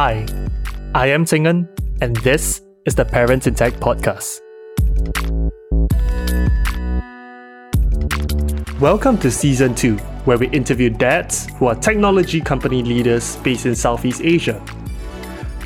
Hi, 0.00 0.24
I 0.94 1.08
am 1.08 1.26
Tingan, 1.26 1.68
and 2.00 2.16
this 2.24 2.62
is 2.86 2.94
the 2.94 3.04
Parents 3.04 3.46
in 3.46 3.54
Tech 3.54 3.74
podcast. 3.74 4.40
Welcome 8.80 9.18
to 9.18 9.30
season 9.30 9.74
2, 9.74 9.98
where 10.24 10.38
we 10.38 10.48
interview 10.48 10.88
dads 10.88 11.50
who 11.56 11.66
are 11.66 11.74
technology 11.74 12.40
company 12.40 12.82
leaders 12.82 13.36
based 13.44 13.66
in 13.66 13.74
Southeast 13.74 14.22
Asia. 14.24 14.64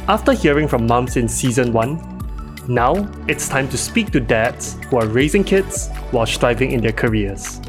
After 0.08 0.32
hearing 0.32 0.66
from 0.66 0.88
moms 0.88 1.16
in 1.16 1.28
season 1.28 1.72
1, 1.72 2.64
now 2.66 3.08
it's 3.28 3.48
time 3.48 3.68
to 3.68 3.78
speak 3.78 4.10
to 4.10 4.18
dads 4.18 4.74
who 4.90 4.96
are 4.96 5.06
raising 5.06 5.44
kids 5.44 5.90
while 6.10 6.26
striving 6.26 6.72
in 6.72 6.80
their 6.80 6.90
careers. 6.90 7.60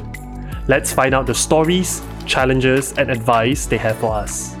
Let's 0.66 0.92
find 0.92 1.14
out 1.14 1.28
the 1.28 1.34
stories, 1.36 2.02
challenges, 2.26 2.92
and 2.98 3.08
advice 3.08 3.66
they 3.66 3.78
have 3.78 3.98
for 3.98 4.12
us. 4.12 4.55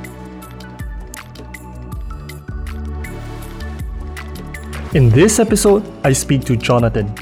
In 4.96 5.10
this 5.10 5.38
episode, 5.40 5.84
I 6.04 6.14
speak 6.14 6.46
to 6.46 6.56
Jonathan, 6.56 7.14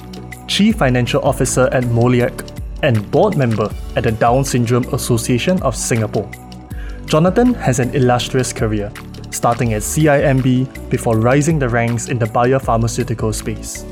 Chief 0.46 0.76
Financial 0.76 1.20
Officer 1.24 1.68
at 1.72 1.82
Moleac 1.82 2.48
and 2.84 3.10
board 3.10 3.36
member 3.36 3.68
at 3.96 4.04
the 4.04 4.12
Down 4.12 4.44
Syndrome 4.44 4.84
Association 4.94 5.60
of 5.60 5.74
Singapore. 5.74 6.30
Jonathan 7.06 7.52
has 7.54 7.80
an 7.80 7.92
illustrious 7.92 8.52
career, 8.52 8.92
starting 9.32 9.74
at 9.74 9.82
CIMB 9.82 10.88
before 10.88 11.18
rising 11.18 11.58
the 11.58 11.68
ranks 11.68 12.06
in 12.06 12.16
the 12.16 12.26
biopharmaceutical 12.26 13.34
space. 13.34 13.84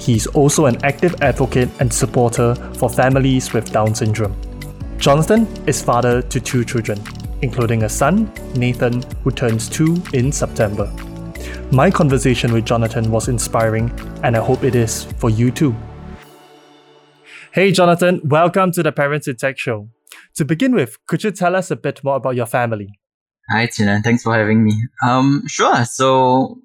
He 0.00 0.16
is 0.16 0.26
also 0.26 0.66
an 0.66 0.84
active 0.84 1.22
advocate 1.22 1.68
and 1.78 1.92
supporter 1.92 2.56
for 2.74 2.90
families 2.90 3.52
with 3.52 3.70
Down 3.70 3.94
syndrome. 3.94 4.34
Jonathan 4.98 5.46
is 5.64 5.80
father 5.80 6.22
to 6.22 6.40
two 6.40 6.64
children, 6.64 7.00
including 7.42 7.84
a 7.84 7.88
son, 7.88 8.32
Nathan, 8.56 9.00
who 9.22 9.30
turns 9.30 9.68
two 9.68 10.02
in 10.12 10.32
September. 10.32 10.92
My 11.72 11.90
conversation 11.90 12.52
with 12.52 12.64
Jonathan 12.64 13.10
was 13.10 13.28
inspiring, 13.28 13.90
and 14.22 14.36
I 14.36 14.40
hope 14.40 14.64
it 14.64 14.74
is 14.74 15.04
for 15.18 15.30
you 15.30 15.50
too. 15.50 15.74
Hey, 17.52 17.72
Jonathan, 17.72 18.20
welcome 18.24 18.72
to 18.72 18.82
the 18.82 18.92
Parents 18.92 19.28
in 19.28 19.36
Tech 19.36 19.58
Show. 19.58 19.88
To 20.36 20.44
begin 20.44 20.74
with, 20.74 20.96
could 21.06 21.24
you 21.24 21.30
tell 21.30 21.56
us 21.56 21.70
a 21.70 21.76
bit 21.76 22.04
more 22.04 22.16
about 22.16 22.36
your 22.36 22.46
family? 22.46 22.98
Hi, 23.50 23.66
Tina. 23.66 24.00
Thanks 24.02 24.22
for 24.22 24.34
having 24.34 24.64
me. 24.64 24.74
Um, 25.02 25.42
sure. 25.46 25.84
So, 25.84 26.60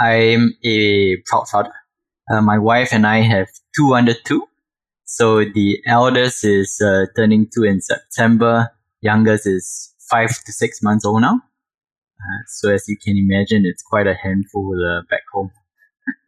I'm 0.00 0.54
a 0.64 1.16
proud 1.26 1.48
father. 1.48 1.72
Uh, 2.32 2.40
my 2.40 2.58
wife 2.58 2.92
and 2.92 3.06
I 3.06 3.22
have 3.22 3.48
two 3.76 3.94
under 3.94 4.14
two. 4.24 4.46
So, 5.04 5.44
the 5.44 5.78
eldest 5.86 6.44
is 6.44 6.80
uh, 6.80 7.06
turning 7.16 7.48
two 7.52 7.64
in 7.64 7.80
September. 7.80 8.70
Youngest 9.00 9.46
is 9.46 9.94
five 10.08 10.30
to 10.44 10.52
six 10.52 10.82
months 10.82 11.04
old 11.04 11.22
now. 11.22 11.40
Uh, 12.20 12.42
so 12.48 12.70
as 12.70 12.84
you 12.88 12.96
can 12.96 13.16
imagine, 13.16 13.62
it's 13.64 13.82
quite 13.82 14.06
a 14.06 14.14
handful 14.14 14.74
uh, 14.84 15.02
back 15.10 15.22
home. 15.32 15.50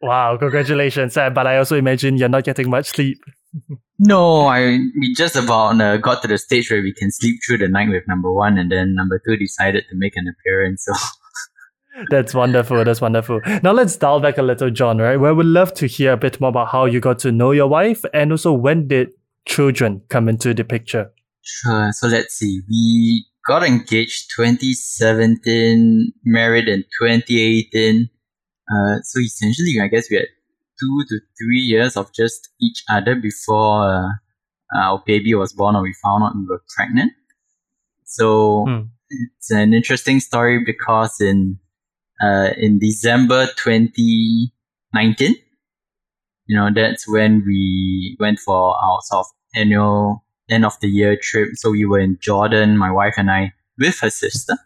Wow, 0.01 0.37
congratulations! 0.37 1.17
Uh, 1.17 1.29
but 1.29 1.45
I 1.45 1.57
also 1.57 1.75
imagine 1.75 2.17
you're 2.17 2.29
not 2.29 2.45
getting 2.45 2.69
much 2.69 2.85
sleep. 2.87 3.17
no, 3.99 4.45
I 4.45 4.77
we 4.99 5.13
just 5.15 5.35
about 5.35 5.81
uh, 5.81 5.97
got 5.97 6.21
to 6.21 6.27
the 6.27 6.37
stage 6.37 6.69
where 6.71 6.81
we 6.81 6.93
can 6.93 7.11
sleep 7.11 7.39
through 7.45 7.57
the 7.57 7.67
night 7.67 7.89
with 7.89 8.03
number 8.07 8.31
one, 8.31 8.57
and 8.57 8.71
then 8.71 8.95
number 8.95 9.19
two 9.25 9.35
decided 9.35 9.83
to 9.89 9.95
make 9.95 10.15
an 10.15 10.27
appearance. 10.27 10.85
So. 10.85 10.93
That's 12.09 12.33
wonderful. 12.33 12.83
That's 12.83 13.01
wonderful. 13.01 13.41
Now 13.61 13.71
let's 13.71 13.95
dial 13.97 14.19
back 14.19 14.37
a 14.37 14.41
little, 14.41 14.69
John. 14.69 14.99
Right, 14.99 15.17
where 15.17 15.35
we'd 15.35 15.45
love 15.45 15.73
to 15.75 15.87
hear 15.87 16.13
a 16.13 16.17
bit 16.17 16.39
more 16.39 16.49
about 16.49 16.69
how 16.69 16.85
you 16.85 16.99
got 16.99 17.19
to 17.19 17.31
know 17.31 17.51
your 17.51 17.67
wife, 17.67 18.05
and 18.13 18.31
also 18.31 18.53
when 18.53 18.87
did 18.87 19.09
children 19.45 20.01
come 20.09 20.29
into 20.29 20.53
the 20.53 20.63
picture. 20.63 21.11
Sure. 21.41 21.91
So 21.91 22.07
let's 22.07 22.35
see. 22.35 22.61
We 22.69 23.25
got 23.45 23.63
engaged 23.63 24.31
2017, 24.35 26.13
married 26.23 26.67
in 26.67 26.83
2018. 27.01 28.09
Uh, 28.71 29.01
so 29.03 29.19
essentially, 29.19 29.79
I 29.81 29.87
guess 29.87 30.09
we 30.09 30.17
had 30.17 30.27
two 30.79 31.03
to 31.09 31.19
three 31.37 31.59
years 31.59 31.97
of 31.97 32.13
just 32.13 32.49
each 32.61 32.83
other 32.89 33.15
before 33.15 33.89
uh, 33.89 34.09
our 34.75 35.03
baby 35.05 35.33
was 35.35 35.53
born 35.53 35.75
or 35.75 35.83
we 35.83 35.93
found 36.03 36.23
out 36.23 36.35
we 36.35 36.45
were 36.47 36.63
pregnant. 36.75 37.11
So 38.05 38.65
hmm. 38.67 38.81
it's 39.09 39.51
an 39.51 39.73
interesting 39.73 40.19
story 40.19 40.63
because 40.63 41.19
in 41.19 41.59
uh, 42.21 42.51
in 42.57 42.79
December 42.79 43.47
2019, 43.47 45.35
you 46.45 46.57
know, 46.57 46.69
that's 46.73 47.07
when 47.07 47.43
we 47.45 48.15
went 48.19 48.39
for 48.39 48.75
our 48.75 48.99
sort 49.01 49.25
of 49.25 49.25
annual 49.55 50.23
end 50.53 50.65
of 50.65 50.79
the 50.81 50.87
year 50.87 51.17
trip. 51.21 51.49
So 51.55 51.71
we 51.71 51.85
were 51.85 51.99
in 51.99 52.17
Jordan, 52.21 52.77
my 52.77 52.91
wife 52.91 53.15
and 53.17 53.29
I, 53.29 53.53
with 53.77 53.99
her 53.99 54.09
sister, 54.09 54.57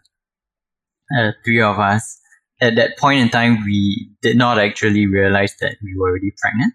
uh, 1.16 1.32
three 1.44 1.60
of 1.60 1.78
us. 1.78 2.20
At 2.60 2.74
that 2.76 2.98
point 2.98 3.20
in 3.20 3.28
time, 3.28 3.64
we 3.64 4.10
did 4.20 4.36
not 4.36 4.58
actually 4.58 5.06
realize 5.06 5.54
that 5.60 5.76
we 5.82 5.94
were 5.96 6.10
already 6.10 6.32
pregnant. 6.40 6.74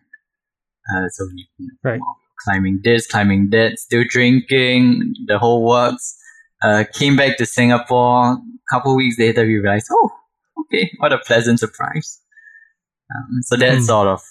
Uh, 0.93 1.09
so 1.09 1.25
we 1.25 1.47
you 1.57 1.67
know, 1.67 1.91
right. 1.91 1.99
climbing 2.43 2.81
this, 2.83 3.07
climbing 3.07 3.49
that, 3.51 3.79
still 3.79 4.03
drinking, 4.07 5.13
the 5.27 5.37
whole 5.37 5.65
works. 5.65 6.17
Uh, 6.63 6.85
came 6.93 7.17
back 7.17 7.37
to 7.37 7.45
Singapore. 7.45 8.33
A 8.33 8.39
couple 8.71 8.95
weeks 8.95 9.19
later, 9.19 9.45
we 9.45 9.57
realized, 9.57 9.87
oh, 9.91 10.11
okay, 10.61 10.89
what 10.97 11.11
a 11.11 11.17
pleasant 11.17 11.59
surprise. 11.59 12.21
Um, 13.13 13.41
so 13.41 13.57
that's 13.57 13.83
mm. 13.83 13.87
sort 13.87 14.07
of 14.07 14.21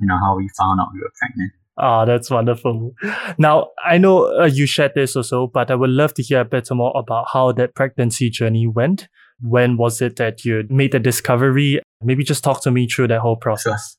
you 0.00 0.06
know 0.06 0.18
how 0.18 0.36
we 0.36 0.48
found 0.56 0.80
out 0.80 0.88
we 0.92 1.00
were 1.00 1.12
pregnant. 1.18 1.52
Ah, 1.78 2.02
oh, 2.02 2.06
that's 2.06 2.30
wonderful. 2.30 2.92
Now, 3.38 3.68
I 3.82 3.96
know 3.96 4.40
uh, 4.40 4.44
you 4.44 4.66
shared 4.66 4.92
this 4.94 5.16
also, 5.16 5.46
but 5.46 5.70
I 5.70 5.74
would 5.74 5.90
love 5.90 6.12
to 6.14 6.22
hear 6.22 6.40
a 6.40 6.44
bit 6.44 6.68
more 6.70 6.92
about 6.94 7.26
how 7.32 7.52
that 7.52 7.74
pregnancy 7.74 8.28
journey 8.28 8.66
went. 8.66 9.08
When 9.40 9.76
was 9.78 10.02
it 10.02 10.16
that 10.16 10.44
you 10.44 10.64
made 10.68 10.92
the 10.92 10.98
discovery? 10.98 11.80
Maybe 12.02 12.24
just 12.24 12.44
talk 12.44 12.62
to 12.64 12.70
me 12.70 12.88
through 12.88 13.08
that 13.08 13.20
whole 13.20 13.36
process. 13.36 13.96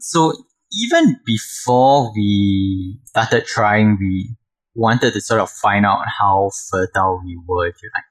So, 0.00 0.32
even 0.72 1.16
before 1.26 2.12
we 2.14 2.98
started 3.04 3.44
trying, 3.44 3.98
we 4.00 4.34
wanted 4.74 5.12
to 5.12 5.20
sort 5.20 5.40
of 5.40 5.50
find 5.50 5.84
out 5.84 6.00
how 6.18 6.50
fertile 6.70 7.20
we 7.22 7.38
were, 7.46 7.66
if 7.66 7.76
you 7.82 7.90
like. 7.94 8.04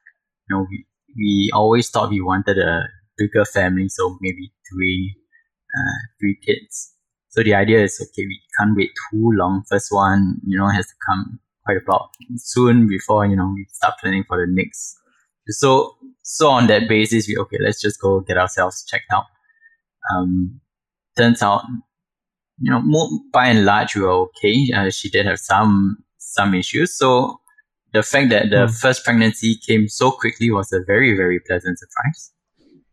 You 0.48 0.56
know, 0.56 0.68
we, 0.70 0.86
we 1.18 1.50
always 1.54 1.90
thought 1.90 2.12
we 2.12 2.22
wanted 2.22 2.60
a 2.60 2.84
bigger 3.18 3.46
family, 3.46 3.90
so 3.90 4.16
maybe 4.22 4.54
three, 4.72 5.16
uh, 5.76 5.98
three 6.20 6.38
kids. 6.46 6.94
So 7.32 7.44
the 7.44 7.54
idea 7.54 7.84
is 7.84 7.98
okay, 8.02 8.26
we 8.26 8.40
can't 8.58 8.76
wait 8.76 8.92
too 9.10 9.32
long. 9.34 9.64
First 9.70 9.92
one, 9.92 10.40
you 10.46 10.58
know, 10.58 10.68
has 10.68 10.86
to 10.86 10.94
come 11.08 11.40
quite 11.66 11.78
about 11.78 12.10
soon 12.36 12.88
before, 12.88 13.26
you 13.26 13.36
know, 13.36 13.52
we 13.56 13.66
start 13.72 13.96
planning 14.02 14.26
for 14.28 14.38
the 14.38 14.52
next. 14.52 14.98
So 15.48 15.96
so 16.24 16.50
on 16.50 16.68
that 16.68 16.88
basis, 16.88 17.28
we 17.28 17.38
okay, 17.38 17.58
let's 17.62 17.82
just 17.82 18.00
go 18.02 18.20
get 18.20 18.38
ourselves 18.38 18.86
checked 18.86 19.12
out. 19.14 19.26
Um, 20.14 20.60
turns 21.18 21.42
out, 21.42 21.64
you 22.60 22.70
know, 22.70 22.82
more, 22.82 23.08
by 23.32 23.48
and 23.48 23.66
large, 23.66 23.96
we 23.96 24.02
were 24.02 24.28
okay. 24.28 24.68
Uh, 24.76 24.90
she 24.90 25.10
did 25.10 25.26
have 25.26 25.40
some 25.40 26.04
some 26.18 26.54
issues. 26.54 26.98
So 26.98 27.40
the 27.94 28.04
fact 28.04 28.30
that 28.30 28.50
the 28.50 28.68
mm. 28.68 28.80
first 28.80 29.06
pregnancy 29.06 29.56
came 29.56 29.88
so 29.88 30.12
quickly 30.12 30.52
was 30.52 30.72
a 30.74 30.80
very 30.86 31.16
very 31.16 31.40
pleasant 31.40 31.80
surprise. 31.80 32.32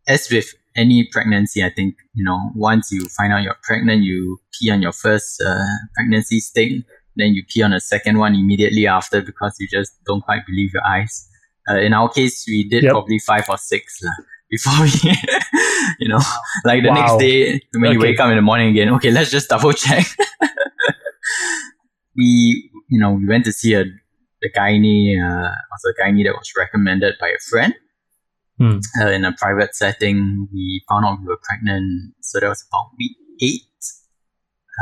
As 0.07 0.29
with 0.31 0.53
any 0.75 1.07
pregnancy, 1.11 1.63
I 1.63 1.69
think, 1.69 1.95
you 2.13 2.23
know, 2.23 2.51
once 2.55 2.91
you 2.91 3.05
find 3.09 3.33
out 3.33 3.43
you're 3.43 3.57
pregnant, 3.63 4.03
you 4.03 4.39
pee 4.53 4.69
on 4.69 4.81
your 4.81 4.91
first 4.91 5.41
uh, 5.45 5.65
pregnancy 5.95 6.39
stick, 6.39 6.71
then 7.15 7.33
you 7.33 7.43
pee 7.47 7.61
on 7.63 7.73
a 7.73 7.79
second 7.79 8.17
one 8.17 8.35
immediately 8.35 8.87
after 8.87 9.21
because 9.21 9.55
you 9.59 9.67
just 9.67 9.93
don't 10.05 10.21
quite 10.21 10.45
believe 10.45 10.71
your 10.73 10.85
eyes. 10.85 11.27
Uh, 11.69 11.77
in 11.79 11.93
our 11.93 12.09
case, 12.09 12.45
we 12.47 12.67
did 12.67 12.83
yep. 12.83 12.91
probably 12.91 13.19
five 13.19 13.45
or 13.49 13.57
six 13.57 13.99
uh, 14.03 14.09
before 14.49 14.83
we, 14.83 14.91
you 15.99 16.07
know, 16.07 16.19
like 16.65 16.83
the 16.83 16.89
wow. 16.89 16.95
next 16.95 17.17
day 17.17 17.61
when 17.73 17.85
okay. 17.85 17.93
you 17.93 17.99
wake 17.99 18.19
up 18.19 18.29
in 18.29 18.35
the 18.35 18.41
morning 18.41 18.69
again, 18.69 18.89
okay, 18.95 19.11
let's 19.11 19.31
just 19.31 19.49
double 19.49 19.73
check. 19.73 20.05
we, 22.15 22.71
you 22.89 22.99
know, 22.99 23.11
we 23.13 23.27
went 23.27 23.45
to 23.45 23.51
see 23.51 23.73
a 23.73 23.85
the 24.41 24.49
gynae, 24.49 25.19
uh, 25.19 25.51
also 25.71 25.89
a 25.89 26.01
gynae 26.01 26.23
that 26.23 26.33
was 26.33 26.51
recommended 26.57 27.15
by 27.19 27.27
a 27.27 27.39
friend. 27.49 27.73
Mm. 28.59 28.81
Uh, 29.01 29.09
in 29.09 29.25
a 29.25 29.31
private 29.33 29.75
setting, 29.75 30.47
we 30.51 30.83
found 30.89 31.05
out 31.05 31.19
we 31.21 31.27
were 31.27 31.39
pregnant. 31.41 32.13
So 32.21 32.39
that 32.39 32.49
was 32.49 32.65
about 32.69 32.91
week 32.97 33.15
eight. 33.41 33.63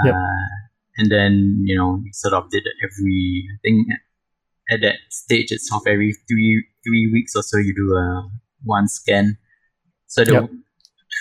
Yep. 0.06 0.16
Uh, 0.16 0.56
and 0.98 1.12
then, 1.12 1.64
you 1.66 1.78
know, 1.78 2.02
we 2.04 2.12
sort 2.12 2.34
of 2.34 2.50
did 2.50 2.64
it 2.66 2.74
every, 2.84 3.48
I 3.54 3.58
think 3.64 3.88
at 4.72 4.82
that 4.82 4.96
stage, 5.10 5.52
it's 5.52 5.70
sort 5.70 5.84
of 5.84 5.88
every 5.88 6.14
three 6.28 6.66
three 6.88 7.12
weeks 7.12 7.36
or 7.36 7.44
so, 7.44 7.58
you 7.58 7.76
do 7.76 7.94
a 7.94 8.30
one 8.64 8.88
scan. 8.88 9.38
So 10.08 10.24
the 10.24 10.34
yep. 10.34 10.50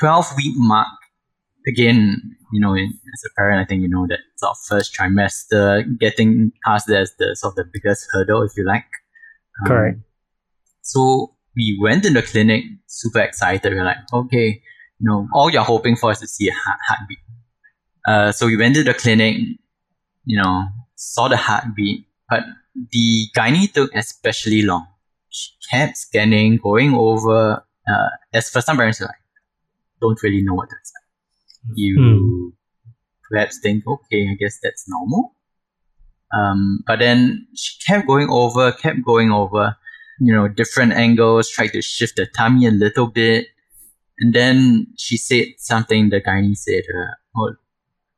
12 0.00 0.26
week 0.36 0.54
mark, 0.56 0.88
again, 1.66 2.36
you 2.52 2.60
know, 2.60 2.74
as 2.74 3.24
a 3.26 3.34
parent, 3.36 3.60
I 3.60 3.64
think 3.64 3.82
you 3.82 3.88
know 3.88 4.06
that 4.08 4.20
sort 4.36 4.50
of 4.50 4.56
first 4.68 4.94
trimester, 4.94 5.84
getting 5.98 6.52
past 6.64 6.86
that 6.86 7.02
is 7.02 7.12
the 7.18 7.34
sort 7.34 7.52
of 7.52 7.56
the 7.56 7.70
biggest 7.72 8.06
hurdle, 8.12 8.42
if 8.42 8.52
you 8.56 8.64
like. 8.64 8.86
Um, 9.62 9.66
Correct. 9.66 9.98
So 10.82 11.35
we 11.56 11.78
went 11.80 12.04
in 12.04 12.12
the 12.12 12.22
clinic 12.22 12.64
super 12.86 13.20
excited. 13.20 13.72
We 13.72 13.78
are 13.78 13.84
like, 13.84 13.98
okay, 14.12 14.62
you 14.98 15.08
know, 15.08 15.28
all 15.32 15.50
you're 15.50 15.62
hoping 15.62 15.96
for 15.96 16.12
is 16.12 16.20
to 16.20 16.26
see 16.26 16.48
a 16.48 16.52
heart, 16.52 16.78
heartbeat. 16.88 17.18
Uh, 18.06 18.32
so 18.32 18.46
we 18.46 18.56
went 18.56 18.74
to 18.76 18.84
the 18.84 18.94
clinic, 18.94 19.36
you 20.24 20.40
know, 20.40 20.64
saw 20.94 21.28
the 21.28 21.36
heartbeat, 21.36 22.06
but 22.28 22.42
the 22.92 23.26
gynae 23.36 23.72
took 23.72 23.94
especially 23.94 24.62
long. 24.62 24.86
She 25.30 25.50
kept 25.70 25.96
scanning, 25.96 26.58
going 26.58 26.94
over 26.94 27.64
uh, 27.88 28.08
as 28.32 28.48
first 28.50 28.66
time 28.66 28.76
parents, 28.76 29.00
like, 29.00 29.10
don't 30.00 30.22
really 30.22 30.42
know 30.42 30.54
what 30.54 30.68
to 30.68 30.76
expect. 30.76 31.04
You 31.74 31.98
Mm. 31.98 32.52
perhaps 33.30 33.58
think, 33.58 33.86
okay, 33.86 34.28
I 34.30 34.34
guess 34.38 34.58
that's 34.62 34.84
normal. 34.88 35.34
Um, 36.36 36.84
but 36.86 36.98
then 36.98 37.48
she 37.54 37.78
kept 37.86 38.06
going 38.06 38.28
over, 38.30 38.72
kept 38.72 39.04
going 39.04 39.30
over, 39.32 39.76
you 40.20 40.32
know, 40.34 40.48
different 40.48 40.92
angles, 40.92 41.50
tried 41.50 41.72
to 41.72 41.82
shift 41.82 42.16
the 42.16 42.26
tummy 42.36 42.66
a 42.66 42.70
little 42.70 43.06
bit. 43.06 43.48
And 44.18 44.32
then 44.34 44.86
she 44.96 45.16
said 45.16 45.46
something 45.58 46.08
the 46.08 46.20
gynae 46.20 46.56
said, 46.56 46.82
uh, 46.94 47.12
oh, 47.36 47.54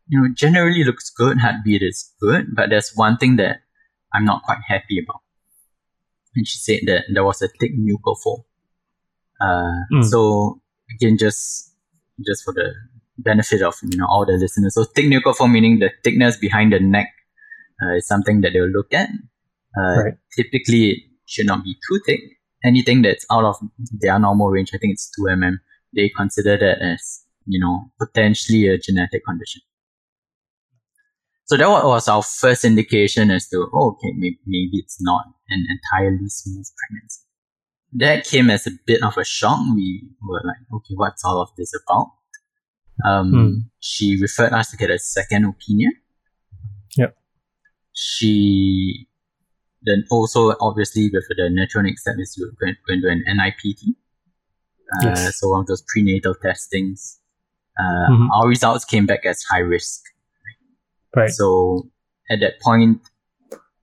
you 0.09 0.21
know, 0.21 0.29
generally 0.35 0.85
looks 0.85 1.11
good, 1.11 1.39
heartbeat 1.39 1.83
is 1.83 2.12
good, 2.21 2.55
but 2.55 2.71
there's 2.71 2.93
one 2.95 3.17
thing 3.17 3.37
that 3.37 3.59
I'm 4.15 4.25
not 4.25 4.43
quite 4.45 4.59
happy 4.67 5.00
about. 5.03 5.21
And 6.37 6.47
she 6.47 6.59
said 6.59 6.81
that 6.87 7.05
there 7.12 7.25
was 7.25 7.43
a 7.43 7.49
thick 7.61 7.73
nuchal 7.77 8.17
fold. 8.23 8.44
Uh, 9.41 9.73
Mm. 9.93 10.05
So 10.05 10.61
again, 10.94 11.17
just 11.19 11.73
just 12.27 12.44
for 12.44 12.53
the 12.53 12.73
benefit 13.19 13.62
of 13.62 13.75
you 13.83 13.99
know 13.99 14.06
all 14.09 14.25
the 14.27 14.33
listeners, 14.35 14.75
so 14.75 14.85
thick 14.85 15.06
nuchal 15.06 15.35
fold 15.35 15.51
meaning 15.51 15.79
the 15.79 15.91
thickness 16.05 16.37
behind 16.37 16.73
the 16.73 16.81
neck 16.81 17.09
uh, 17.83 17.94
is 17.97 18.06
something 18.06 18.41
that 18.43 18.53
they'll 18.53 18.69
look 18.69 18.93
at. 18.94 19.09
Uh, 19.77 20.03
Right. 20.03 20.15
Typically, 20.35 21.07
should 21.29 21.47
not 21.47 21.63
be 21.63 21.75
too 21.89 22.01
thick. 22.07 22.21
Anything 22.65 23.03
that's 23.03 23.25
out 23.31 23.45
of 23.45 23.57
their 24.01 24.19
normal 24.19 24.49
range, 24.49 24.71
I 24.75 24.79
think 24.79 24.95
it's 24.95 25.11
two 25.11 25.27
mm. 25.29 25.61
They 25.95 26.09
consider 26.09 26.59
that 26.59 26.83
as 26.83 27.25
you 27.47 27.61
know 27.61 27.93
potentially 27.99 28.69
a 28.69 28.79
genetic 28.79 29.25
condition. 29.25 29.63
So 31.45 31.57
that 31.57 31.67
was 31.67 32.09
our 32.09 32.23
first 32.23 32.63
indication 32.67 33.31
as 33.31 33.49
to, 33.49 33.71
oh, 33.73 33.93
okay, 33.93 34.13
maybe, 34.15 34.39
maybe 34.45 34.73
it's 34.75 34.99
not 35.01 35.25
an 35.49 35.67
entirely 35.71 36.29
smooth 36.29 36.67
pregnancy. 36.77 37.21
That 37.95 38.27
came 38.27 38.51
as 38.51 38.67
a 38.67 38.71
bit 38.87 39.03
of 39.03 39.17
a 39.17 39.25
shock. 39.25 39.59
We 39.75 40.11
were 40.21 40.43
like, 40.45 40.59
okay, 40.75 40.93
what's 40.95 41.25
all 41.25 41.41
of 41.41 41.49
this 41.57 41.73
about? 41.75 42.13
Um, 43.03 43.31
Hmm. 43.31 43.53
She 43.81 44.21
referred 44.21 44.53
us 44.53 44.71
to 44.73 44.77
get 44.77 44.91
a 44.91 44.99
second 44.99 45.47
opinion. 45.47 45.93
Yep. 46.99 47.17
She 47.95 49.07
then 49.83 50.05
also, 50.11 50.55
obviously, 50.61 51.11
with 51.13 51.25
the 51.29 51.49
natural 51.51 51.85
next 51.85 52.03
step 52.03 52.17
is 52.19 52.37
you're 52.37 52.51
going, 52.61 52.77
going 52.87 53.01
to 53.03 53.09
an 53.09 53.25
NIPT. 53.27 53.95
Uh, 54.97 55.09
Yes. 55.09 55.39
So 55.39 55.49
one 55.51 55.61
of 55.61 55.67
those 55.67 55.83
prenatal 55.87 56.35
testings. 56.35 57.19
Uh, 57.79 58.09
Mhm. 58.11 58.29
Our 58.35 58.49
results 58.49 58.85
came 58.85 59.07
back 59.07 59.25
as 59.25 59.43
high 59.45 59.61
risk. 59.61 60.03
Right. 61.15 61.31
So 61.31 61.89
at 62.31 62.41
that 62.41 62.61
point, 62.61 63.01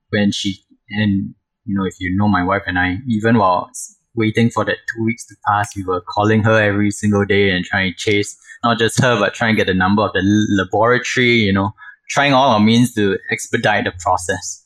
when 0.09 0.31
she 0.31 0.63
and 0.89 1.33
you 1.65 1.75
know, 1.75 1.85
if 1.85 1.95
you 1.99 2.15
know 2.15 2.27
my 2.27 2.43
wife 2.43 2.61
and 2.67 2.77
I, 2.77 2.97
even 3.07 3.37
while 3.37 3.71
waiting 4.13 4.49
for 4.51 4.63
that 4.65 4.77
two 4.93 5.03
weeks 5.03 5.25
to 5.27 5.35
pass, 5.47 5.75
we 5.75 5.83
were 5.83 6.01
calling 6.01 6.43
her 6.43 6.61
every 6.61 6.91
single 6.91 7.25
day 7.25 7.49
and 7.49 7.65
trying 7.65 7.91
to 7.91 7.97
chase 7.97 8.37
not 8.63 8.77
just 8.77 9.01
her, 9.01 9.17
but 9.19 9.33
trying 9.33 9.55
to 9.55 9.57
get 9.57 9.67
the 9.67 9.73
number 9.73 10.03
of 10.03 10.13
the 10.13 10.21
laboratory. 10.49 11.31
You 11.31 11.53
know, 11.53 11.73
trying 12.09 12.33
all 12.33 12.51
our 12.51 12.59
means 12.59 12.93
to 12.95 13.17
expedite 13.31 13.85
the 13.85 13.93
process. 13.99 14.61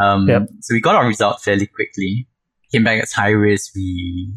Um, 0.00 0.28
Yep. 0.28 0.48
So 0.60 0.74
we 0.74 0.80
got 0.80 0.96
our 0.96 1.06
result 1.06 1.42
fairly 1.42 1.66
quickly. 1.66 2.26
Came 2.72 2.84
back 2.84 3.02
as 3.02 3.12
high 3.12 3.30
risk. 3.30 3.74
We 3.74 4.32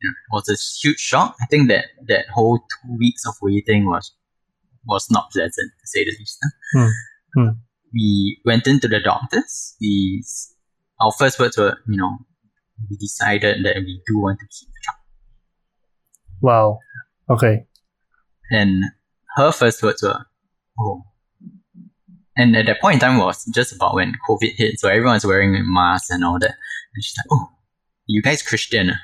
you 0.00 0.08
know, 0.08 0.10
it 0.10 0.32
was 0.32 0.48
a 0.48 0.56
huge 0.80 0.98
shock. 0.98 1.36
I 1.40 1.46
think 1.46 1.68
that 1.68 1.86
that 2.08 2.26
whole 2.32 2.58
two 2.58 2.96
weeks 2.98 3.24
of 3.26 3.34
waiting 3.42 3.86
was 3.86 4.12
was 4.86 5.06
not 5.10 5.30
pleasant 5.30 5.70
to 5.80 5.86
say 5.86 6.04
the 6.04 6.16
least. 6.18 6.38
Hmm. 6.74 6.88
Hmm. 7.34 7.48
We 7.92 8.38
went 8.44 8.66
into 8.66 8.88
the 8.88 9.00
doctors. 9.00 9.76
We 9.80 10.24
our 11.00 11.12
first 11.12 11.38
words 11.38 11.58
were, 11.58 11.76
you 11.88 11.96
know, 11.96 12.18
we 12.88 12.96
decided 12.96 13.64
that 13.64 13.76
we 13.76 14.00
do 14.06 14.18
want 14.18 14.38
to 14.40 14.46
keep 14.46 14.68
the 14.68 14.80
child. 14.84 14.98
Wow. 16.40 16.78
Okay. 17.30 17.66
And 18.50 18.84
her 19.36 19.52
first 19.52 19.82
words 19.82 20.02
were, 20.02 20.26
oh. 20.80 21.02
And 22.36 22.56
at 22.56 22.66
that 22.66 22.80
point 22.80 22.94
in 22.94 23.00
time 23.00 23.18
was 23.18 23.44
just 23.54 23.74
about 23.74 23.94
when 23.94 24.14
COVID 24.28 24.52
hit, 24.56 24.78
so 24.80 24.88
everyone's 24.88 25.26
wearing 25.26 25.54
a 25.54 25.62
mask 25.64 26.10
and 26.10 26.24
all 26.24 26.38
that. 26.38 26.54
And 26.94 27.04
she's 27.04 27.14
like, 27.18 27.26
oh, 27.30 27.48
you 28.06 28.22
guys 28.22 28.42
Christian? 28.42 28.90
ah?" 28.90 28.98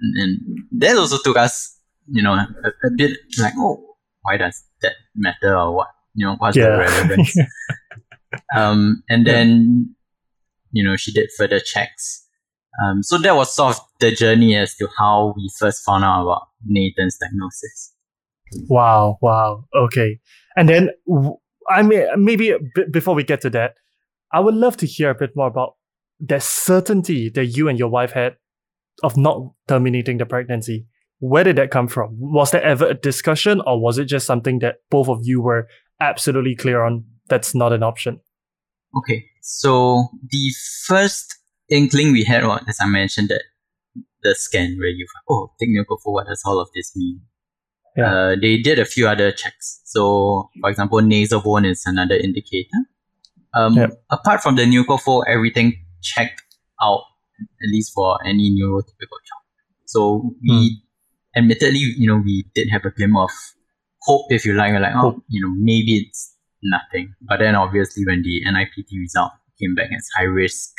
And, 0.00 0.16
and 0.22 0.80
that 0.80 0.96
also 0.96 1.18
took 1.22 1.36
us, 1.36 1.78
you 2.10 2.22
know, 2.22 2.34
a, 2.34 2.46
a 2.86 2.90
bit 2.96 3.16
like, 3.38 3.54
oh, 3.56 3.84
why 4.22 4.36
does 4.36 4.62
that 4.82 4.92
matter 5.14 5.56
or 5.56 5.74
what? 5.74 5.88
You 6.14 6.26
know, 6.26 6.36
what's 6.38 6.56
the 6.56 6.62
Yeah. 6.62 6.68
relevance? 6.78 7.36
um, 8.56 9.02
and 9.08 9.26
Yeah. 9.26 9.32
then, 9.32 9.94
you 10.72 10.84
know, 10.84 10.96
she 10.96 11.12
did 11.12 11.30
further 11.36 11.60
checks. 11.60 12.24
Um, 12.84 13.02
so 13.02 13.18
that 13.18 13.34
was 13.34 13.54
sort 13.54 13.76
of 13.76 13.80
the 14.00 14.12
journey 14.12 14.56
as 14.56 14.74
to 14.76 14.88
how 14.98 15.32
we 15.36 15.50
first 15.58 15.82
found 15.84 16.04
out 16.04 16.22
about 16.22 16.48
Nathan's 16.64 17.16
diagnosis. 17.18 17.92
Wow, 18.68 19.18
wow. 19.20 19.64
Okay. 19.74 20.20
And 20.56 20.68
then, 20.68 20.90
w- 21.06 21.36
I 21.68 21.82
mean, 21.82 22.06
maybe 22.16 22.54
bit 22.74 22.92
before 22.92 23.14
we 23.14 23.24
get 23.24 23.40
to 23.42 23.50
that, 23.50 23.74
I 24.32 24.40
would 24.40 24.54
love 24.54 24.76
to 24.78 24.86
hear 24.86 25.10
a 25.10 25.14
bit 25.14 25.30
more 25.34 25.46
about 25.46 25.76
the 26.20 26.40
certainty 26.40 27.30
that 27.30 27.46
you 27.46 27.68
and 27.68 27.78
your 27.78 27.88
wife 27.88 28.12
had 28.12 28.36
of 29.02 29.16
not 29.16 29.52
terminating 29.68 30.18
the 30.18 30.26
pregnancy. 30.26 30.86
Where 31.20 31.44
did 31.44 31.56
that 31.56 31.70
come 31.70 31.88
from? 31.88 32.16
Was 32.18 32.50
there 32.50 32.62
ever 32.62 32.88
a 32.88 32.94
discussion, 32.94 33.60
or 33.66 33.80
was 33.80 33.98
it 33.98 34.06
just 34.06 34.26
something 34.26 34.60
that 34.60 34.76
both 34.90 35.08
of 35.08 35.20
you 35.22 35.40
were 35.40 35.68
absolutely 36.00 36.54
clear 36.54 36.82
on 36.82 37.04
that's 37.28 37.54
not 37.54 37.72
an 37.72 37.82
option? 37.82 38.20
Okay, 38.96 39.26
so 39.42 40.08
the 40.30 40.52
first 40.86 41.36
inkling 41.68 42.12
we 42.12 42.24
had 42.24 42.44
as 42.44 42.78
I 42.80 42.86
mentioned, 42.86 43.28
that 43.28 43.42
the 44.22 44.34
scan 44.34 44.76
where 44.78 44.88
you, 44.88 45.06
oh, 45.28 45.52
take 45.60 45.68
nuchal 45.68 45.98
fold 46.02 46.14
what 46.14 46.26
does 46.26 46.42
all 46.44 46.60
of 46.60 46.68
this 46.74 46.96
mean? 46.96 47.20
Yeah. 47.98 48.14
Uh, 48.14 48.36
they 48.40 48.58
did 48.58 48.78
a 48.78 48.84
few 48.84 49.08
other 49.08 49.32
checks. 49.32 49.80
So, 49.84 50.50
for 50.60 50.70
example, 50.70 51.00
nasal 51.02 51.40
bone 51.40 51.64
is 51.64 51.82
another 51.84 52.14
indicator. 52.14 52.78
Um, 53.54 53.74
Yep. 53.74 53.90
Apart 54.10 54.40
from 54.42 54.54
the 54.56 54.62
nuchal 54.62 55.00
fold, 55.00 55.24
everything 55.28 55.72
checked 56.02 56.42
out, 56.80 57.02
at 57.40 57.68
least 57.72 57.92
for 57.92 58.18
any 58.24 58.50
neurotypical 58.54 59.18
child. 59.26 59.44
So 59.86 60.30
we, 60.48 60.80
admittedly, 61.36 61.80
you 61.98 62.06
know, 62.06 62.18
we 62.24 62.44
did 62.54 62.68
have 62.70 62.84
a 62.84 62.90
glimmer 62.90 63.24
of 63.24 63.30
hope, 64.02 64.26
if 64.30 64.44
you 64.44 64.54
like. 64.54 64.72
We're 64.72 64.80
like, 64.80 64.94
oh, 64.94 65.00
Hope. 65.00 65.24
you 65.28 65.40
know, 65.40 65.52
maybe 65.58 65.96
it's 66.06 66.36
nothing. 66.62 67.14
But 67.22 67.38
then 67.40 67.56
obviously 67.56 68.04
when 68.06 68.22
the 68.22 68.42
NIPT 68.44 68.92
result 69.00 69.32
came 69.60 69.74
back 69.74 69.88
as 69.96 70.08
high 70.16 70.24
risk, 70.24 70.70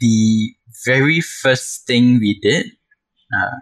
the 0.00 0.54
very 0.86 1.20
first 1.20 1.86
thing 1.86 2.20
we 2.20 2.38
did, 2.40 2.66
uh, 3.36 3.56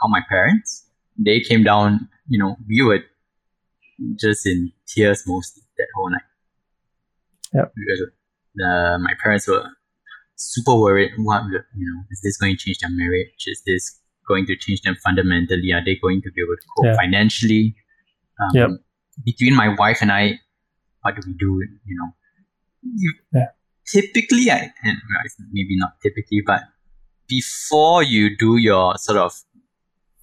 called 0.00 0.10
my 0.10 0.22
parents. 0.28 0.87
They 1.18 1.40
came 1.40 1.64
down, 1.64 2.08
you 2.28 2.38
know, 2.38 2.56
we 2.68 2.82
were 2.82 3.00
just 4.16 4.46
in 4.46 4.72
tears 4.86 5.24
most 5.26 5.60
that 5.76 5.86
whole 5.96 6.10
night. 6.10 6.22
Yep. 7.54 7.72
Because 7.74 8.02
uh, 8.64 8.98
my 8.98 9.12
parents 9.22 9.48
were 9.48 9.66
super 10.36 10.76
worried. 10.76 11.10
What, 11.18 11.42
you 11.44 11.60
know, 11.92 12.02
is 12.10 12.20
this 12.22 12.36
going 12.36 12.56
to 12.56 12.58
change 12.64 12.78
their 12.78 12.90
marriage? 12.90 13.44
Is 13.46 13.62
this 13.66 13.98
going 14.28 14.46
to 14.46 14.56
change 14.56 14.82
them 14.82 14.96
fundamentally? 15.02 15.72
Are 15.72 15.84
they 15.84 15.96
going 15.96 16.22
to 16.22 16.30
be 16.30 16.42
able 16.42 16.56
to 16.56 16.66
cope 16.76 16.86
Yeah. 16.86 16.96
financially? 16.96 17.74
Um, 18.40 18.50
Yep. 18.54 18.70
Between 19.24 19.54
my 19.56 19.74
wife 19.76 19.98
and 20.00 20.12
I, 20.12 20.38
what 21.02 21.16
do 21.16 21.22
we 21.26 21.32
do? 21.34 21.60
You 21.84 21.96
know, 21.96 22.14
you, 22.82 23.12
Yeah. 23.34 23.46
typically, 23.90 24.48
I 24.50 24.72
and 24.84 24.96
maybe 25.50 25.76
not 25.76 25.94
typically, 26.00 26.42
but 26.46 26.62
before 27.26 28.02
you 28.04 28.36
do 28.36 28.58
your 28.58 28.96
sort 28.96 29.18
of 29.18 29.32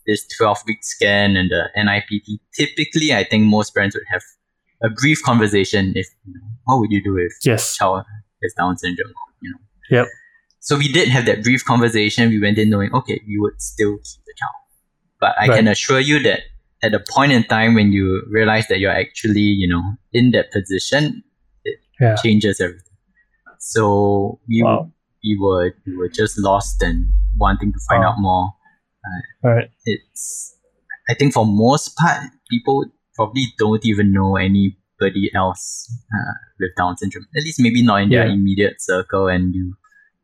this 0.05 0.25
12 0.38 0.57
week 0.67 0.83
scan 0.83 1.35
and 1.35 1.50
the 1.50 1.69
NIPT, 1.75 2.39
typically 2.53 3.13
I 3.13 3.24
think 3.24 3.43
most 3.45 3.74
parents 3.74 3.95
would 3.95 4.05
have 4.12 4.21
a 4.83 4.89
brief 4.89 5.21
conversation 5.24 5.93
if 5.95 6.07
you 6.25 6.33
know, 6.33 6.41
what 6.65 6.79
would 6.79 6.91
you 6.91 7.03
do 7.03 7.17
if 7.17 7.31
Yes. 7.43 7.75
child 7.75 8.03
has 8.43 8.53
Down 8.53 8.77
syndrome, 8.77 9.13
you 9.41 9.50
know. 9.51 9.57
Yep. 9.89 10.07
So 10.59 10.77
we 10.77 10.91
did 10.91 11.09
have 11.09 11.25
that 11.25 11.43
brief 11.43 11.63
conversation. 11.65 12.29
We 12.29 12.39
went 12.41 12.57
in 12.57 12.69
knowing, 12.69 12.93
okay, 12.93 13.21
we 13.27 13.38
would 13.39 13.59
still 13.62 13.95
keep 13.97 14.25
the 14.25 14.33
child. 14.38 14.62
But 15.19 15.35
I 15.39 15.47
can 15.47 15.67
assure 15.67 16.00
you 16.00 16.19
that 16.24 16.41
at 16.83 16.91
the 16.91 17.00
point 17.00 17.31
in 17.31 17.43
time 17.45 17.74
when 17.74 17.91
you 17.91 18.24
realize 18.29 18.67
that 18.67 18.79
you're 18.79 18.91
actually, 18.91 19.39
you 19.41 19.67
know, 19.67 19.81
in 20.13 20.31
that 20.31 20.51
position, 20.51 21.24
it 21.63 21.79
Yeah. 22.00 22.15
changes 22.15 22.59
everything. 22.59 22.97
So 23.59 24.39
we 24.47 24.62
Wow. 24.63 24.91
we 25.24 25.38
were 25.39 25.74
we 25.85 25.95
were 25.97 26.09
just 26.09 26.38
lost 26.38 26.81
and 26.83 27.07
wanting 27.38 27.71
to 27.74 27.79
find 27.89 28.01
Wow. 28.03 28.09
out 28.09 28.15
more. 28.19 28.53
All 29.43 29.51
right. 29.53 29.69
It's 29.85 30.55
I 31.09 31.13
think 31.13 31.33
for 31.33 31.45
most 31.45 31.95
part, 31.97 32.24
people 32.50 32.85
probably 33.15 33.45
don't 33.57 33.85
even 33.85 34.12
know 34.12 34.35
anybody 34.38 35.29
else 35.35 35.91
uh, 36.13 36.33
with 36.59 36.71
Down 36.77 36.97
syndrome. 36.97 37.27
At 37.35 37.43
least 37.43 37.59
maybe 37.59 37.83
not 37.83 38.01
in 38.01 38.09
their 38.09 38.27
immediate 38.27 38.81
circle. 38.81 39.27
And 39.27 39.53
you, 39.53 39.75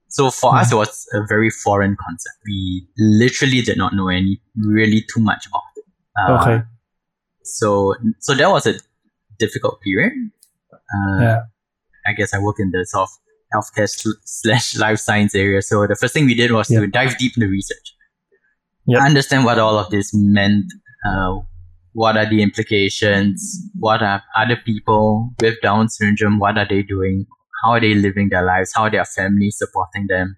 so 0.10 0.32
for 0.32 0.56
us, 0.56 0.72
it 0.72 0.76
was 0.76 1.08
a 1.14 1.22
very 1.28 1.50
foreign 1.50 1.96
concept. 2.04 2.36
We 2.46 2.88
literally 2.98 3.62
did 3.62 3.78
not 3.78 3.94
know 3.94 4.08
any 4.10 4.42
really 4.56 5.06
too 5.14 5.22
much 5.22 5.46
about 5.48 5.62
it. 5.78 5.86
Uh, 6.20 6.40
Okay. 6.42 6.64
So 7.44 7.96
so 8.20 8.34
that 8.36 8.50
was 8.50 8.66
a 8.68 8.76
difficult 9.40 9.82
period. 9.82 10.14
Uh, 10.74 11.22
Yeah. 11.22 11.40
I 12.08 12.14
guess 12.14 12.34
I 12.34 12.40
work 12.40 12.56
in 12.60 12.72
the 12.72 12.86
sort 12.86 13.04
of 13.04 13.10
healthcare 13.54 13.88
sl- 13.88 14.20
slash 14.26 14.76
life 14.78 14.98
science 15.00 15.36
area. 15.36 15.62
So 15.62 15.86
the 15.86 15.96
first 15.96 16.14
thing 16.14 16.26
we 16.26 16.34
did 16.36 16.52
was 16.52 16.70
Yeah. 16.72 16.80
to 16.82 16.88
dive 16.88 17.18
deep 17.18 17.34
into 17.38 17.48
research. 17.48 17.91
Yep. 18.88 19.02
understand 19.02 19.46
what 19.46 19.60
all 19.60 19.78
of 19.78 19.90
this 19.90 20.12
meant. 20.14 20.66
Uh, 21.08 21.40
what 21.94 22.16
are 22.16 22.30
the 22.30 22.42
implications? 22.42 23.60
What 23.78 24.02
are 24.02 24.24
other 24.36 24.58
people 24.66 25.32
with 25.42 25.56
Down 25.62 25.90
syndrome? 25.90 26.40
What 26.40 26.58
are 26.58 26.68
they 26.68 26.84
doing? 26.84 27.26
How 27.64 27.72
are 27.72 27.82
they 27.82 27.94
living 27.94 28.30
their 28.30 28.46
lives? 28.46 28.72
How 28.74 28.84
are 28.84 28.92
their 28.92 29.06
families 29.06 29.58
supporting 29.58 30.08
them? 30.08 30.38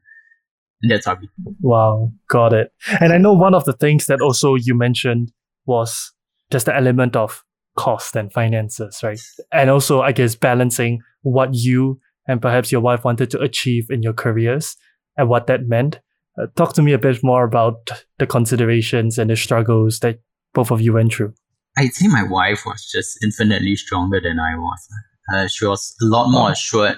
And 0.81 0.91
that's 0.91 1.05
how 1.05 1.15
we. 1.15 1.29
Wow, 1.61 2.11
got 2.27 2.53
it. 2.53 2.71
And 2.99 3.13
I 3.13 3.17
know 3.17 3.33
one 3.33 3.53
of 3.53 3.65
the 3.65 3.73
things 3.73 4.07
that 4.07 4.21
also 4.21 4.55
you 4.55 4.75
mentioned 4.75 5.31
was 5.65 6.11
just 6.51 6.65
the 6.65 6.75
element 6.75 7.15
of 7.15 7.43
cost 7.77 8.15
and 8.15 8.31
finances, 8.31 8.99
right? 9.03 9.19
And 9.51 9.69
also, 9.69 10.01
I 10.01 10.11
guess, 10.11 10.35
balancing 10.35 11.01
what 11.21 11.53
you 11.53 11.99
and 12.27 12.41
perhaps 12.41 12.71
your 12.71 12.81
wife 12.81 13.03
wanted 13.03 13.29
to 13.31 13.39
achieve 13.39 13.85
in 13.89 14.01
your 14.01 14.13
careers 14.13 14.75
and 15.17 15.29
what 15.29 15.47
that 15.47 15.67
meant. 15.67 15.99
Uh, 16.41 16.47
talk 16.55 16.73
to 16.73 16.81
me 16.81 16.93
a 16.93 16.97
bit 16.97 17.23
more 17.23 17.43
about 17.43 17.91
the 18.17 18.25
considerations 18.25 19.19
and 19.19 19.29
the 19.29 19.35
struggles 19.35 19.99
that 19.99 20.19
both 20.53 20.71
of 20.71 20.81
you 20.81 20.93
went 20.93 21.13
through. 21.13 21.33
I'd 21.77 21.93
say 21.93 22.07
my 22.07 22.23
wife 22.23 22.65
was 22.65 22.89
just 22.91 23.23
infinitely 23.23 23.75
stronger 23.75 24.19
than 24.21 24.39
I 24.39 24.55
was. 24.55 24.87
Uh, 25.33 25.47
she 25.47 25.65
was 25.65 25.95
a 26.01 26.05
lot 26.05 26.29
more 26.29 26.51
assured. 26.51 26.97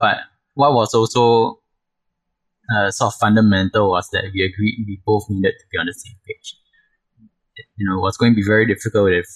But 0.00 0.18
what 0.54 0.72
was 0.72 0.94
also 0.94 1.60
uh, 2.74 2.90
sort 2.90 3.14
of 3.14 3.18
fundamental 3.18 3.90
was 3.90 4.08
that 4.10 4.24
we 4.34 4.42
agreed 4.42 4.84
we 4.86 5.00
both 5.06 5.24
needed 5.28 5.54
to 5.58 5.66
be 5.70 5.78
on 5.78 5.86
the 5.86 5.94
same 5.94 6.16
page. 6.26 6.56
You 7.76 7.88
know, 7.88 7.98
it 7.98 8.02
was 8.02 8.16
going 8.16 8.32
to 8.32 8.36
be 8.36 8.46
very 8.46 8.66
difficult 8.66 9.12
if 9.12 9.26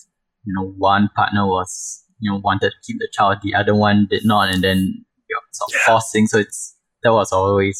you 0.44 0.54
know 0.54 0.74
one 0.78 1.08
partner 1.14 1.46
was 1.46 2.04
you 2.18 2.30
know 2.30 2.40
wanted 2.42 2.70
to 2.70 2.76
keep 2.84 2.98
the 2.98 3.08
child, 3.12 3.38
the 3.42 3.54
other 3.54 3.74
one 3.74 4.06
did 4.10 4.24
not, 4.24 4.52
and 4.52 4.62
then 4.64 4.78
you 4.78 5.36
know, 5.36 5.40
sort 5.52 5.70
of 5.70 5.74
yeah. 5.74 5.86
forcing. 5.86 6.26
So 6.26 6.38
it's 6.38 6.76
that 7.02 7.12
was 7.12 7.32
always 7.32 7.78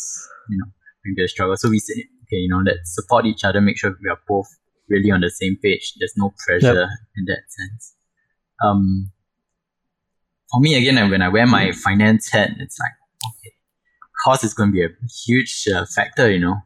you 0.48 0.58
know 0.58 0.72
be 1.04 1.24
a 1.24 1.28
struggle. 1.28 1.56
So 1.56 1.68
we 1.68 1.78
say, 1.78 1.94
okay, 2.24 2.36
you 2.36 2.48
know, 2.48 2.62
let's 2.64 2.94
support 2.94 3.26
each 3.26 3.44
other, 3.44 3.60
make 3.60 3.78
sure 3.78 3.90
we 4.02 4.08
are 4.10 4.20
both 4.28 4.46
really 4.88 5.10
on 5.10 5.20
the 5.20 5.30
same 5.30 5.56
page. 5.62 5.94
There's 5.98 6.14
no 6.16 6.32
pressure 6.46 6.74
yep. 6.74 6.88
in 7.16 7.24
that 7.26 7.42
sense. 7.48 7.94
Um, 8.64 9.10
for 10.50 10.60
me, 10.60 10.76
again, 10.76 11.10
when 11.10 11.22
I 11.22 11.28
wear 11.28 11.46
my 11.46 11.72
finance 11.72 12.30
hat, 12.30 12.50
it's 12.58 12.78
like, 12.78 12.92
okay, 13.24 13.54
cost 14.24 14.44
is 14.44 14.54
going 14.54 14.70
to 14.70 14.72
be 14.72 14.84
a 14.84 14.88
huge 15.26 15.66
uh, 15.74 15.86
factor, 15.94 16.30
you 16.30 16.40
know. 16.40 16.56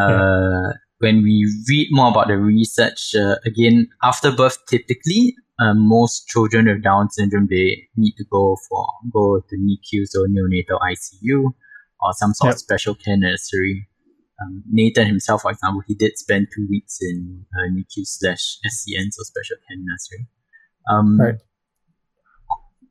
Uh, 0.00 0.08
yeah. 0.08 0.72
When 0.98 1.22
we 1.22 1.52
read 1.68 1.88
more 1.90 2.10
about 2.10 2.28
the 2.28 2.36
research, 2.36 3.14
uh, 3.14 3.36
again, 3.44 3.88
after 4.02 4.30
birth, 4.30 4.58
typically, 4.68 5.34
uh, 5.60 5.74
most 5.74 6.28
children 6.28 6.66
with 6.66 6.82
Down 6.82 7.10
syndrome, 7.10 7.48
they 7.50 7.88
need 7.96 8.14
to 8.16 8.24
go 8.30 8.56
for 8.68 8.86
go 9.12 9.40
to 9.40 9.56
NICU, 9.56 10.06
so 10.06 10.24
neonatal 10.26 10.78
ICU, 10.80 11.52
or 12.02 12.12
some 12.12 12.34
sort 12.34 12.48
yep. 12.48 12.54
of 12.54 12.60
special 12.60 12.94
care 12.94 13.16
nursery 13.16 13.88
um, 14.42 14.62
Nathan 14.70 15.06
himself, 15.06 15.42
for 15.42 15.50
example, 15.50 15.82
he 15.86 15.94
did 15.94 16.16
spend 16.18 16.48
two 16.54 16.66
weeks 16.70 16.98
in 17.00 17.44
uh, 17.54 17.70
NICU 17.70 18.04
slash 18.04 18.58
SCN, 18.66 19.08
so 19.10 19.22
special 19.22 19.56
care 19.68 19.76
nursery. 19.78 20.26
Um, 20.90 21.20
right. 21.20 21.34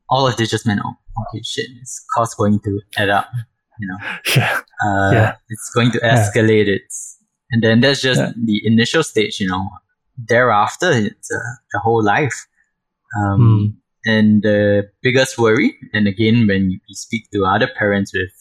All 0.08 0.26
of 0.26 0.36
this 0.36 0.50
just 0.50 0.66
meant, 0.66 0.80
oh, 0.84 0.94
okay, 1.28 1.42
shit, 1.42 1.66
this 1.80 2.04
cost 2.14 2.36
going 2.36 2.60
to 2.60 2.80
add 2.96 3.10
up, 3.10 3.28
you 3.80 3.88
know. 3.88 3.96
Yeah. 4.36 4.60
Uh, 4.84 5.10
yeah. 5.12 5.34
It's 5.48 5.70
going 5.74 5.90
to 5.92 5.98
escalate. 6.00 6.66
Yeah. 6.66 6.74
It's 6.74 7.18
and 7.50 7.62
then 7.62 7.80
that's 7.80 8.00
just 8.00 8.20
yeah. 8.20 8.32
the 8.44 8.60
initial 8.64 9.02
stage, 9.02 9.40
you 9.40 9.48
know. 9.48 9.68
Thereafter, 10.16 10.90
it's 10.90 11.30
uh, 11.32 11.38
the 11.72 11.78
whole 11.80 12.02
life. 12.02 12.46
Um, 13.18 13.40
mm. 13.40 13.76
And 14.04 14.42
the 14.42 14.90
biggest 15.00 15.38
worry, 15.38 15.76
and 15.92 16.08
again, 16.08 16.46
when 16.46 16.70
you 16.70 16.94
speak 16.94 17.30
to 17.30 17.44
other 17.44 17.68
parents 17.78 18.12
with 18.12 18.32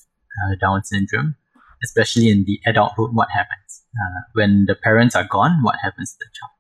Down 0.59 0.83
syndrome, 0.83 1.35
especially 1.83 2.29
in 2.29 2.45
the 2.45 2.59
adulthood, 2.65 3.11
what 3.13 3.29
happens? 3.31 3.83
Uh, 3.95 4.21
when 4.33 4.65
the 4.67 4.75
parents 4.75 5.15
are 5.15 5.25
gone, 5.25 5.63
what 5.63 5.75
happens 5.83 6.11
to 6.11 6.17
the 6.19 6.29
child? 6.33 6.51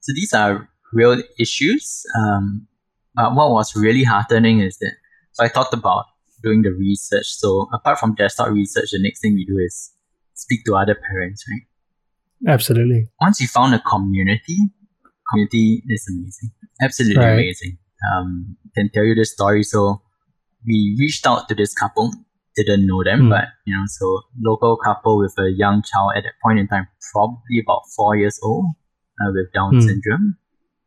So 0.00 0.12
these 0.14 0.32
are 0.32 0.68
real 0.92 1.22
issues. 1.38 2.04
Um, 2.16 2.66
but 3.14 3.34
what 3.34 3.50
was 3.50 3.74
really 3.76 4.04
heartening 4.04 4.60
is 4.60 4.78
that, 4.78 4.92
so 5.32 5.44
I 5.44 5.48
talked 5.48 5.74
about 5.74 6.04
doing 6.42 6.62
the 6.62 6.72
research. 6.72 7.26
So 7.26 7.68
apart 7.72 7.98
from 7.98 8.14
desktop 8.14 8.48
research, 8.50 8.90
the 8.92 9.00
next 9.00 9.20
thing 9.20 9.34
we 9.34 9.44
do 9.44 9.58
is 9.58 9.92
speak 10.34 10.64
to 10.66 10.76
other 10.76 10.94
parents, 10.94 11.44
right? 11.50 12.52
Absolutely. 12.52 13.08
Once 13.20 13.40
you 13.40 13.48
found 13.48 13.74
a 13.74 13.80
community, 13.80 14.58
community 15.30 15.82
is 15.88 16.06
amazing. 16.08 16.50
Absolutely 16.82 17.22
right. 17.22 17.32
amazing. 17.32 17.78
Um, 18.12 18.56
can 18.74 18.90
tell 18.92 19.04
you 19.04 19.14
the 19.14 19.24
story. 19.24 19.62
So 19.62 20.02
we 20.66 20.96
reached 20.98 21.26
out 21.26 21.48
to 21.48 21.54
this 21.54 21.72
couple 21.72 22.12
didn't 22.56 22.86
know 22.86 23.02
them, 23.02 23.22
mm. 23.22 23.30
but 23.30 23.44
you 23.66 23.74
know, 23.74 23.82
so 23.86 24.20
local 24.40 24.76
couple 24.76 25.18
with 25.18 25.34
a 25.38 25.50
young 25.50 25.82
child 25.82 26.12
at 26.16 26.24
that 26.24 26.34
point 26.42 26.58
in 26.58 26.68
time, 26.68 26.86
probably 27.12 27.60
about 27.62 27.82
four 27.96 28.16
years 28.16 28.38
old, 28.42 28.66
uh, 29.20 29.30
with 29.32 29.52
Down 29.52 29.74
mm. 29.74 29.82
syndrome. 29.82 30.36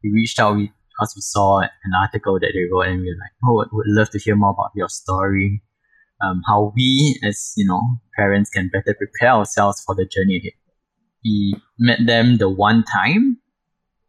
We 0.04 0.12
reached 0.12 0.40
out 0.40 0.58
because 0.58 1.14
we 1.16 1.22
saw 1.22 1.60
an 1.60 1.92
article 2.00 2.40
that 2.40 2.52
they 2.54 2.66
wrote, 2.72 2.88
and 2.88 3.02
we 3.02 3.08
were 3.08 3.20
like, 3.20 3.36
"Oh, 3.44 3.66
would 3.72 3.88
love 3.88 4.10
to 4.12 4.20
hear 4.20 4.36
more 4.36 4.52
about 4.52 4.72
your 4.76 4.90
story, 4.90 5.62
um, 6.24 6.42
how 6.48 6.74
we 6.76 7.20
as 7.24 7.54
you 7.58 7.66
know 7.66 7.82
parents 8.16 8.50
can 8.50 8.70
better 8.72 8.96
prepare 8.96 9.34
ourselves 9.34 9.84
for 9.86 9.96
the 9.96 10.06
journey 10.06 10.38
ahead." 10.38 10.54
We 11.26 11.56
met 11.80 12.00
them 12.06 12.38
the 12.38 12.50
one 12.50 12.84
time, 12.84 13.40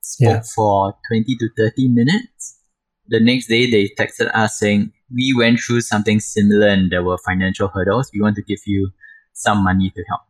spoke 0.03 0.29
yeah. 0.29 0.43
for 0.55 0.95
twenty 1.09 1.37
to 1.37 1.49
thirty 1.57 1.89
minutes. 1.89 2.61
The 3.09 3.21
next 3.21 3.47
day, 3.47 3.71
they 3.71 3.89
texted 3.99 4.31
us 4.35 4.59
saying, 4.59 4.93
we 5.15 5.35
went 5.37 5.61
through 5.61 5.81
something 5.81 6.21
similar 6.21 6.69
and 6.69 6.91
there 6.91 7.03
were 7.03 7.19
financial 7.19 7.69
hurdles. 7.69 8.11
We 8.13 8.21
want 8.21 8.37
to 8.37 8.43
give 8.43 8.61
you 8.67 8.91
some 9.33 9.63
money 9.63 9.91
to 9.91 10.05
help 10.09 10.21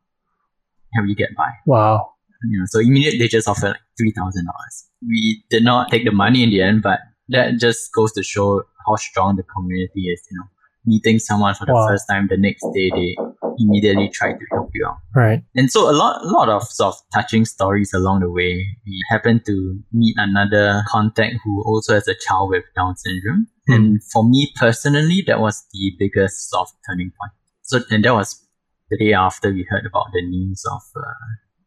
help 0.94 1.08
you 1.08 1.14
get 1.14 1.34
by. 1.36 1.50
Wow. 1.66 2.12
You 2.44 2.60
know, 2.60 2.64
so 2.68 2.78
immediately 2.80 3.18
they 3.18 3.28
just 3.28 3.48
offered 3.48 3.68
like 3.68 3.80
three 3.98 4.12
thousand 4.12 4.46
dollars. 4.46 4.88
We 5.06 5.42
did 5.50 5.64
not 5.64 5.90
take 5.90 6.04
the 6.04 6.12
money 6.12 6.42
in 6.42 6.50
the 6.50 6.62
end, 6.62 6.82
but 6.82 7.00
that 7.28 7.58
just 7.58 7.92
goes 7.92 8.12
to 8.12 8.22
show 8.22 8.62
how 8.86 8.96
strong 8.96 9.36
the 9.36 9.42
community 9.42 10.08
is. 10.08 10.22
You 10.30 10.38
know, 10.38 10.44
meeting 10.86 11.18
someone 11.18 11.54
for 11.54 11.66
the 11.66 11.74
wow. 11.74 11.88
first 11.88 12.06
time, 12.08 12.28
the 12.28 12.36
next 12.36 12.64
day 12.74 12.90
they 12.94 13.16
immediately 13.58 14.08
try 14.12 14.32
to 14.32 14.44
help 14.52 14.70
you 14.74 14.86
out. 14.86 14.98
Right. 15.14 15.42
And 15.56 15.70
so 15.70 15.90
a 15.90 15.92
lot, 15.92 16.22
a 16.22 16.28
lot 16.28 16.48
of 16.48 16.62
sort 16.62 16.94
of 16.94 17.00
touching 17.12 17.44
stories 17.44 17.92
along 17.92 18.20
the 18.20 18.30
way. 18.30 18.64
We 18.86 19.02
happened 19.10 19.42
to 19.46 19.78
meet 19.92 20.14
another 20.16 20.82
contact 20.88 21.36
who 21.44 21.62
also 21.64 21.94
has 21.94 22.08
a 22.08 22.14
child 22.26 22.50
with 22.50 22.64
Down 22.76 22.96
syndrome. 22.96 23.46
Mm. 23.68 23.74
And 23.74 24.02
for 24.12 24.28
me 24.28 24.52
personally, 24.56 25.22
that 25.26 25.40
was 25.40 25.64
the 25.72 25.92
biggest 25.98 26.50
soft 26.50 26.74
turning 26.88 27.10
point. 27.20 27.32
So, 27.62 27.80
and 27.90 28.04
that 28.04 28.14
was 28.14 28.44
the 28.90 28.96
day 28.96 29.12
after 29.12 29.52
we 29.52 29.66
heard 29.68 29.84
about 29.86 30.06
the 30.12 30.22
news 30.22 30.64
of 30.70 30.82
uh, 30.96 31.02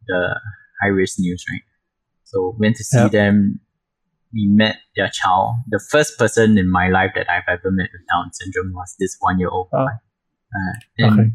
the 0.08 0.40
high 0.82 0.88
risk 0.88 1.20
news, 1.20 1.46
right? 1.50 1.62
So 2.24 2.56
went 2.60 2.78
to 2.78 2.84
see 2.84 2.98
yep. 2.98 3.12
them. 3.12 3.60
We 4.34 4.48
met 4.48 4.78
their 4.96 5.10
child. 5.10 5.56
The 5.70 5.84
first 5.92 6.18
person 6.18 6.58
in 6.58 6.72
my 6.72 6.88
life 6.88 7.12
that 7.16 7.30
I've 7.30 7.44
ever 7.48 7.70
met 7.70 7.90
with 7.92 8.08
Down 8.10 8.32
syndrome 8.32 8.74
was 8.74 8.96
this 8.98 9.18
one 9.20 9.40
year 9.40 9.50
old 9.50 9.70
boy. 9.70 9.88
Uh, 10.54 10.74
and 10.98 11.20
okay. 11.20 11.30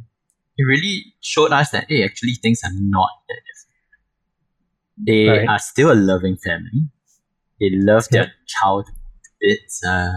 it 0.56 0.62
really 0.64 1.14
showed 1.20 1.52
us 1.52 1.70
that 1.70 1.86
hey, 1.88 2.04
actually 2.04 2.34
things 2.34 2.62
are 2.64 2.72
not 2.72 3.10
that 3.28 3.40
different. 3.46 5.06
They 5.06 5.38
right. 5.38 5.48
are 5.48 5.58
still 5.58 5.92
a 5.92 5.94
loving 5.94 6.38
family. 6.38 6.88
They 7.60 7.70
love 7.72 8.08
their 8.10 8.32
child 8.46 8.88
bits. 9.40 9.84
Uh, 9.84 10.12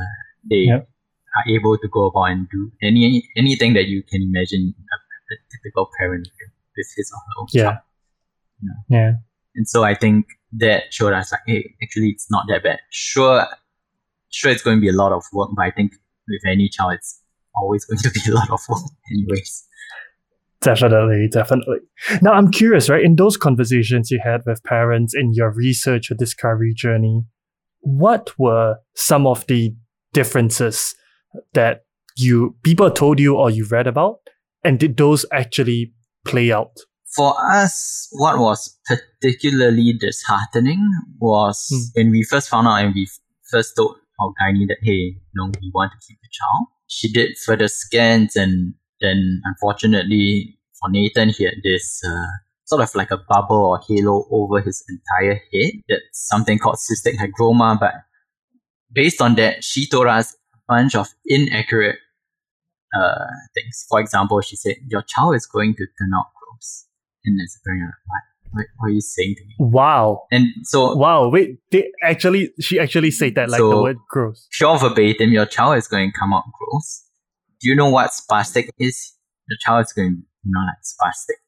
they 0.47 0.67
yep. 0.67 0.87
are 1.35 1.51
able 1.51 1.77
to 1.77 1.87
go 1.87 2.05
about 2.05 2.25
and 2.25 2.47
do 2.49 2.71
any 2.81 3.27
anything 3.35 3.73
that 3.73 3.87
you 3.87 4.03
can 4.03 4.21
imagine 4.21 4.73
a, 4.77 5.33
a 5.33 5.37
typical 5.51 5.89
parent 5.99 6.27
with 6.75 6.87
his 6.95 7.11
or 7.13 7.19
her 7.19 7.41
own 7.41 7.47
yeah. 7.51 7.63
child. 7.63 7.77
You 8.61 8.69
know? 8.69 8.97
Yeah. 8.97 9.11
And 9.55 9.67
so 9.67 9.83
I 9.83 9.95
think 9.95 10.25
that 10.53 10.83
showed 10.91 11.13
us 11.13 11.31
like, 11.31 11.41
hey, 11.45 11.73
actually 11.83 12.09
it's 12.09 12.29
not 12.31 12.45
that 12.49 12.63
bad. 12.63 12.79
Sure, 12.89 13.45
sure 14.29 14.51
it's 14.51 14.63
going 14.63 14.77
to 14.77 14.81
be 14.81 14.89
a 14.89 14.93
lot 14.93 15.11
of 15.11 15.23
work, 15.33 15.49
but 15.55 15.63
I 15.63 15.71
think 15.71 15.93
with 16.27 16.41
any 16.47 16.69
child 16.69 16.93
it's 16.93 17.21
always 17.55 17.85
going 17.85 17.99
to 18.03 18.11
be 18.11 18.21
a 18.29 18.33
lot 18.33 18.49
of 18.49 18.59
work 18.69 18.81
anyways. 19.11 19.65
Definitely, 20.61 21.29
definitely. 21.31 21.77
Now 22.21 22.33
I'm 22.33 22.51
curious, 22.51 22.89
right? 22.89 23.03
In 23.03 23.15
those 23.15 23.37
conversations 23.37 24.11
you 24.11 24.19
had 24.21 24.41
with 24.45 24.61
parents 24.63 25.15
in 25.15 25.33
your 25.33 25.51
research 25.51 26.11
or 26.11 26.15
discovery 26.15 26.73
journey, 26.73 27.23
what 27.79 28.37
were 28.37 28.75
some 28.93 29.25
of 29.25 29.47
the 29.47 29.73
differences 30.13 30.95
that 31.53 31.83
you 32.17 32.55
people 32.63 32.91
told 32.91 33.19
you 33.19 33.35
or 33.35 33.49
you 33.49 33.65
read 33.65 33.87
about? 33.87 34.19
And 34.63 34.79
did 34.79 34.97
those 34.97 35.25
actually 35.31 35.93
play 36.25 36.51
out? 36.51 36.71
For 37.15 37.33
us 37.51 38.07
what 38.11 38.37
was 38.37 38.77
particularly 38.85 39.93
disheartening 39.99 40.87
was 41.19 41.67
mm. 41.73 41.81
when 41.95 42.11
we 42.11 42.23
first 42.23 42.49
found 42.49 42.67
out 42.67 42.83
and 42.83 42.93
we 42.93 43.07
first 43.49 43.75
told 43.75 43.95
our 44.19 44.31
gynae 44.41 44.67
that 44.67 44.77
hey 44.83 44.91
you 44.91 45.35
know 45.35 45.51
we 45.61 45.71
want 45.73 45.91
to 45.91 46.07
keep 46.07 46.19
the 46.21 46.29
child. 46.31 46.67
She 46.87 47.11
did 47.11 47.37
further 47.37 47.67
scans 47.67 48.35
and 48.35 48.73
then 49.01 49.41
unfortunately 49.45 50.57
for 50.79 50.89
nathan 50.89 51.29
he 51.29 51.43
had 51.43 51.55
this 51.63 52.01
uh, 52.05 52.27
sort 52.65 52.81
of 52.81 52.93
like 52.95 53.11
a 53.11 53.17
bubble 53.29 53.65
or 53.65 53.79
halo 53.87 54.27
over 54.31 54.61
his 54.61 54.83
entire 54.89 55.41
head 55.51 55.71
that's 55.87 56.27
something 56.27 56.59
called 56.59 56.77
cystic 56.77 57.15
hygroma 57.17 57.79
but 57.79 57.93
based 58.91 59.21
on 59.21 59.35
that, 59.35 59.63
she 59.63 59.87
told 59.87 60.07
us 60.07 60.35
a 60.53 60.57
bunch 60.67 60.95
of 60.95 61.07
inaccurate 61.25 61.97
uh, 62.95 63.25
things. 63.53 63.85
For 63.89 63.99
example, 63.99 64.41
she 64.41 64.55
said, 64.55 64.75
Your 64.87 65.01
child 65.03 65.35
is 65.35 65.45
going 65.45 65.75
to 65.75 65.85
turn 65.99 66.11
out 66.15 66.25
gross. 66.35 66.85
And 67.25 67.39
as 67.41 67.57
very 67.65 67.79
parent, 67.79 67.95
what? 68.05 68.21
what, 68.51 68.65
what 68.77 68.87
are 68.87 68.91
you 68.91 69.01
saying 69.01 69.35
to 69.35 69.45
me? 69.45 69.55
Wow. 69.59 70.23
And 70.31 70.47
so, 70.63 70.95
Wow. 70.95 71.29
Wait, 71.29 71.59
they 71.71 71.91
actually, 72.03 72.51
she 72.59 72.79
actually 72.79 73.11
said 73.11 73.35
that, 73.35 73.49
like 73.49 73.59
the 73.59 73.69
word 73.69 73.97
gross. 74.09 74.47
pure 74.51 74.77
verbatim, 74.77 75.31
your 75.31 75.45
child 75.45 75.77
is 75.77 75.87
going 75.87 76.11
to 76.11 76.19
come 76.19 76.33
out 76.33 76.43
gross. 76.57 77.05
Do 77.61 77.69
you 77.69 77.75
know 77.75 77.89
what 77.89 78.11
spastic 78.11 78.69
is? 78.79 79.13
Your 79.49 79.57
child 79.59 79.85
is 79.85 79.93
going, 79.93 80.23
you 80.43 80.51
know, 80.51 80.61
like 80.61 80.81
spastic, 80.83 81.39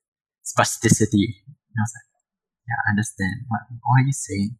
spasticity. 0.45 1.41
And 1.47 1.77
I 1.77 1.81
was 1.81 1.93
like, 1.95 2.11
yeah, 2.67 2.75
I 2.87 2.91
understand. 2.91 3.33
What, 3.47 3.61
what 3.69 4.01
are 4.01 4.05
you 4.05 4.11
saying? 4.11 4.57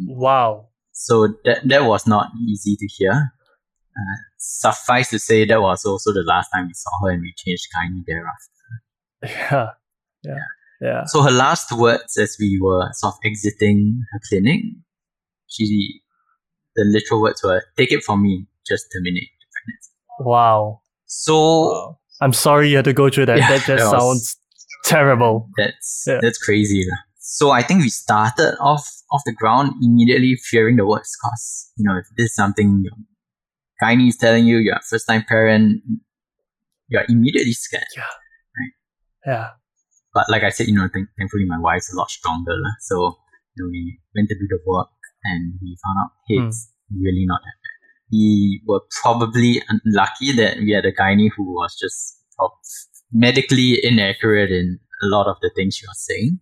Wow. 0.00 0.69
So 0.92 1.28
that 1.44 1.60
that 1.68 1.84
was 1.84 2.06
not 2.06 2.28
easy 2.48 2.76
to 2.76 2.86
hear. 2.86 3.12
Uh, 3.12 4.16
suffice 4.38 5.10
to 5.10 5.18
say, 5.18 5.44
that 5.44 5.60
was 5.60 5.84
also 5.84 6.12
the 6.12 6.22
last 6.26 6.48
time 6.54 6.66
we 6.68 6.74
saw 6.74 6.90
her, 7.04 7.10
and 7.10 7.22
we 7.22 7.32
changed 7.36 7.66
gynae 7.74 8.02
thereafter. 8.06 8.50
Yeah. 9.22 9.70
Yeah. 10.22 10.44
Yeah. 10.80 11.04
So 11.06 11.22
her 11.22 11.30
last 11.30 11.72
words, 11.72 12.16
as 12.16 12.36
we 12.40 12.58
were 12.62 12.88
sort 12.92 13.14
of 13.14 13.18
exiting 13.24 14.02
her 14.12 14.20
clinic, 14.28 14.60
she, 15.48 16.00
the 16.76 16.84
literal 16.84 17.20
words 17.20 17.42
were, 17.42 17.62
"Take 17.76 17.92
it 17.92 18.02
from 18.02 18.22
me, 18.22 18.46
just 18.66 18.86
terminate 18.94 19.28
the 19.40 19.46
pregnancy." 19.52 19.90
Wow. 20.20 20.80
So 21.06 21.34
Wow. 21.72 21.98
I'm 22.22 22.32
sorry 22.32 22.70
you 22.70 22.76
had 22.76 22.84
to 22.86 22.92
go 22.92 23.10
through 23.10 23.26
that. 23.26 23.38
Yeah, 23.38 23.48
that 23.48 23.56
just 23.66 23.66
that 23.66 23.90
was- 23.92 24.02
sounds 24.02 24.36
terrible. 24.84 25.48
That's 25.58 26.04
Yeah. 26.06 26.20
that's 26.22 26.38
crazy. 26.38 26.84
So 27.38 27.50
I 27.52 27.62
think 27.62 27.82
we 27.82 27.90
started 27.90 28.56
off 28.60 28.84
off 29.12 29.22
the 29.24 29.32
ground 29.32 29.72
immediately 29.82 30.34
fearing 30.50 30.76
the 30.76 30.86
worst 30.86 31.16
cause 31.22 31.70
you 31.76 31.84
know 31.86 31.96
if 31.98 32.06
this 32.16 32.26
is 32.30 32.34
something 32.34 32.82
your 32.84 32.96
gynae 33.82 34.08
is 34.08 34.16
telling 34.16 34.46
you 34.46 34.56
you're 34.58 34.74
a 34.76 34.80
first 34.90 35.06
time 35.08 35.24
parent, 35.28 35.82
you're 36.88 37.06
immediately 37.08 37.52
scared. 37.52 37.84
Yeah. 37.96 38.02
Right. 38.58 38.74
Yeah. 39.32 39.48
But 40.12 40.26
like 40.28 40.42
I 40.42 40.50
said, 40.50 40.66
you 40.66 40.74
know, 40.74 40.88
th- 40.92 41.06
thankfully 41.16 41.44
my 41.46 41.58
wife's 41.60 41.92
a 41.92 41.96
lot 41.96 42.10
stronger. 42.10 42.56
So 42.80 42.96
you 43.54 43.58
know, 43.64 43.68
we 43.70 44.00
went 44.14 44.28
to 44.30 44.34
do 44.34 44.46
the 44.48 44.58
work 44.66 44.88
and 45.24 45.54
we 45.62 45.76
found 45.84 45.98
out 46.02 46.10
hey, 46.28 46.38
Hmm. 46.40 46.48
it's 46.48 46.72
really 47.06 47.24
not 47.26 47.40
that 47.46 47.58
bad. 47.64 47.78
We 48.12 48.60
were 48.66 48.82
probably 49.02 49.62
unlucky 49.68 50.32
that 50.32 50.58
we 50.58 50.72
had 50.72 50.84
a 50.84 50.92
gynae 50.92 51.30
who 51.36 51.44
was 51.54 51.76
just 51.80 52.16
medically 53.12 53.78
inaccurate 53.84 54.50
in 54.50 54.78
a 55.02 55.06
lot 55.06 55.26
of 55.28 55.36
the 55.42 55.50
things 55.54 55.76
she 55.76 55.86
was 55.86 56.04
saying. 56.08 56.40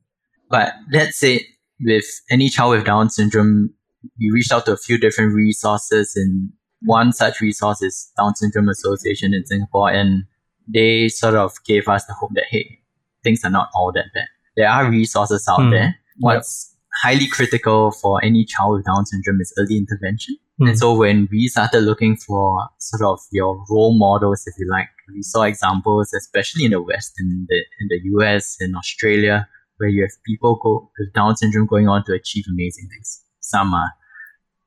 But 0.51 0.75
that 0.93 1.15
said, 1.15 1.41
with 1.81 2.05
any 2.31 2.49
child 2.49 2.73
with 2.73 2.85
Down 2.87 3.11
syndrome, 3.11 3.71
we 4.19 4.31
reached 4.33 4.53
out 4.53 4.67
to 4.67 4.73
a 4.73 4.77
few 4.77 4.99
different 4.99 5.35
resources, 5.35 6.15
and 6.17 6.51
one 6.83 7.13
such 7.13 7.41
resource 7.41 7.83
is 7.83 8.11
Down 8.17 8.35
Syndrome 8.35 8.69
Association 8.69 9.35
in 9.35 9.45
Singapore, 9.47 9.91
and 9.91 10.25
they 10.73 11.09
sort 11.09 11.35
of 11.35 11.53
gave 11.67 11.89
us 11.89 12.05
the 12.07 12.15
hope 12.15 12.31
that 12.35 12.45
hey, 12.51 12.79
things 13.25 13.45
are 13.45 13.51
not 13.51 13.69
all 13.75 13.93
that 13.93 14.07
bad. 14.15 14.27
There 14.57 14.69
are 14.69 14.89
resources 14.91 15.47
out 15.49 15.61
Hmm. 15.63 15.71
there. 15.71 15.97
What's 16.19 16.75
highly 17.03 17.29
critical 17.29 17.93
for 17.93 18.23
any 18.25 18.45
child 18.45 18.77
with 18.77 18.87
Down 18.87 19.07
syndrome 19.07 19.41
is 19.41 19.53
early 19.59 19.77
intervention. 19.77 20.37
Hmm. 20.59 20.69
And 20.69 20.79
so 20.79 20.95
when 20.97 21.29
we 21.31 21.47
started 21.49 21.81
looking 21.81 22.17
for 22.17 22.69
sort 22.79 23.03
of 23.03 23.21
your 23.33 23.65
role 23.71 23.97
models, 23.97 24.45
if 24.47 24.55
you 24.59 24.69
like, 24.71 24.89
we 25.15 25.23
saw 25.23 25.43
examples, 25.43 26.13
especially 26.13 26.65
in 26.65 26.73
the 26.73 26.83
West, 26.83 27.13
in 27.19 27.47
the 27.49 27.57
in 27.81 27.89
the 27.89 28.01
US, 28.17 28.57
in 28.61 28.75
Australia, 28.77 29.49
where 29.79 29.89
you 29.89 30.03
have 30.03 30.11
people 30.27 30.59
go 30.63 30.91
with 30.99 31.13
Down 31.15 31.37
syndrome 31.37 31.67
going 31.67 31.89
on 31.89 32.05
to 32.05 32.13
achieve 32.13 32.45
amazing 32.49 32.89
things. 32.93 33.23
Some 33.41 33.73
are, 33.75 33.91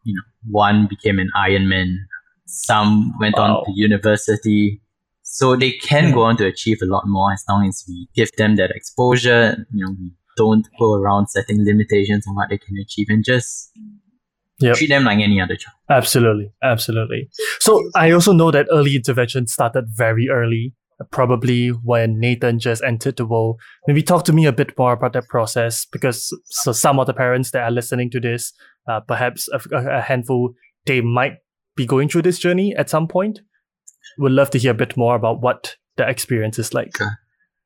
you 0.04 0.14
know, 0.16 0.22
one 0.50 0.88
became 0.90 1.20
an 1.20 1.30
Ironman, 1.38 1.96
some 2.46 3.14
went 3.20 3.36
Wow. 3.38 3.58
on 3.60 3.66
to 3.66 3.72
university. 3.76 4.82
So 5.24 5.56
they 5.56 5.72
can 5.72 6.12
go 6.14 6.24
on 6.24 6.36
to 6.38 6.46
achieve 6.46 6.80
a 6.82 6.86
lot 6.86 7.04
more 7.06 7.32
as 7.32 7.44
long 7.48 7.66
as 7.68 7.86
we 7.88 8.10
give 8.16 8.30
them 8.38 8.58
that 8.58 8.72
exposure. 8.72 9.66
You 9.72 9.86
know, 9.86 9.96
we 9.98 10.12
don't 10.36 10.68
go 10.80 10.96
around 10.96 11.28
setting 11.28 11.64
limitations 11.64 12.26
on 12.28 12.36
what 12.36 12.50
they 12.50 12.58
can 12.58 12.78
achieve 12.78 13.08
and 13.10 13.24
just 13.24 13.72
Yep. 14.60 14.76
treat 14.76 14.90
them 14.90 15.06
like 15.06 15.20
any 15.20 15.42
other 15.42 15.56
child. 15.56 15.76
Absolutely, 15.90 16.52
absolutely. 16.62 17.30
So 17.60 17.90
I 17.96 18.12
also 18.12 18.32
know 18.32 18.52
that 18.52 18.68
early 18.72 18.96
intervention 18.96 19.48
started 19.48 19.86
very 19.90 20.30
early, 20.30 20.76
probably 21.10 21.70
when 21.70 22.20
Nathan 22.20 22.60
just 22.60 22.84
entered 22.84 23.18
the 23.18 23.26
world. 23.26 23.60
Maybe 23.88 24.04
talk 24.04 24.26
to 24.26 24.34
me 24.34 24.46
a 24.46 24.52
bit 24.52 24.78
more 24.78 24.94
about 24.94 25.14
that 25.14 25.28
process, 25.28 25.86
because 25.86 26.36
so 26.46 26.72
some 26.72 27.00
of 27.00 27.08
the 27.08 27.14
parents 27.14 27.52
that 27.52 27.64
are 27.64 27.72
listening 27.72 28.12
to 28.12 28.20
this, 28.20 28.54
uh, 28.90 29.00
perhaps 29.00 29.50
a, 29.50 29.78
a 29.78 30.02
handful, 30.02 30.54
they 30.86 31.02
might 31.02 31.38
be 31.76 31.86
going 31.86 32.10
through 32.10 32.24
this 32.24 32.40
journey 32.40 32.76
at 32.76 32.90
some 32.90 33.08
point. 33.08 33.40
Would 34.18 34.34
love 34.34 34.50
to 34.52 34.60
hear 34.60 34.72
a 34.72 34.76
bit 34.76 34.98
more 34.98 35.16
about 35.16 35.42
what 35.42 35.76
the 35.98 36.08
experience 36.08 36.60
is 36.60 36.74
like. 36.74 36.92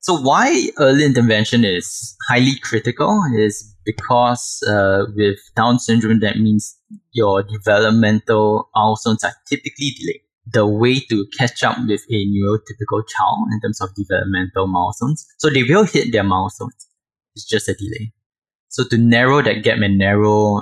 So 0.02 0.16
why 0.22 0.70
early 0.78 1.04
intervention 1.04 1.66
is 1.66 2.16
highly 2.30 2.60
critical 2.62 3.24
is 3.40 3.76
because 3.84 4.62
uh, 4.70 5.06
with 5.16 5.40
Down 5.56 5.80
syndrome, 5.80 6.20
that 6.20 6.38
means 6.38 6.78
your 7.12 7.42
developmental 7.42 8.70
milestones 8.76 9.24
are 9.24 9.34
typically 9.50 9.96
delayed. 10.00 10.22
The 10.54 10.68
way 10.68 11.00
to 11.00 11.26
catch 11.38 11.64
up 11.64 11.78
with 11.88 12.02
a 12.12 12.26
neurotypical 12.28 13.04
child 13.08 13.48
in 13.52 13.62
terms 13.62 13.82
of 13.82 13.90
developmental 13.96 14.68
milestones, 14.68 15.26
so 15.38 15.50
they 15.50 15.64
will 15.64 15.86
hit 15.86 16.12
their 16.12 16.24
milestones. 16.24 16.88
It's 17.36 17.46
just 17.46 17.68
a 17.68 17.74
delay. 17.74 18.14
So 18.70 18.84
to 18.90 18.98
narrow 18.98 19.42
that 19.42 19.64
gap 19.64 19.80
and 19.80 19.98
narrow 19.98 20.62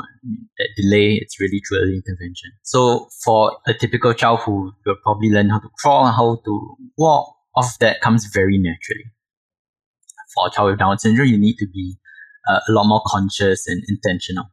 that 0.58 0.70
delay, 0.78 1.16
it's 1.16 1.40
really 1.40 1.62
through 1.68 1.80
early 1.80 1.96
intervention. 1.96 2.52
So 2.62 3.10
for 3.24 3.58
a 3.68 3.74
typical 3.74 4.14
child 4.14 4.42
who 4.42 4.72
will 4.86 4.96
probably 5.04 5.30
learn 5.30 5.50
how 5.50 5.60
to 5.60 5.70
crawl, 5.80 6.06
how 6.06 6.42
to 6.46 6.76
walk, 6.98 7.36
all 7.56 7.66
of 7.66 7.78
that 7.80 8.02
comes 8.02 8.26
very 8.28 8.58
naturally 8.58 9.12
for 10.34 10.48
a 10.48 10.52
child 10.52 10.72
with 10.72 10.80
Down 10.80 10.98
syndrome, 10.98 11.28
you 11.28 11.38
need 11.38 11.56
to 11.58 11.68
be 11.68 11.98
uh, 12.50 12.60
a 12.68 12.72
lot 12.72 12.86
more 12.86 13.02
conscious 13.06 13.68
and 13.68 13.84
intentional. 13.88 14.46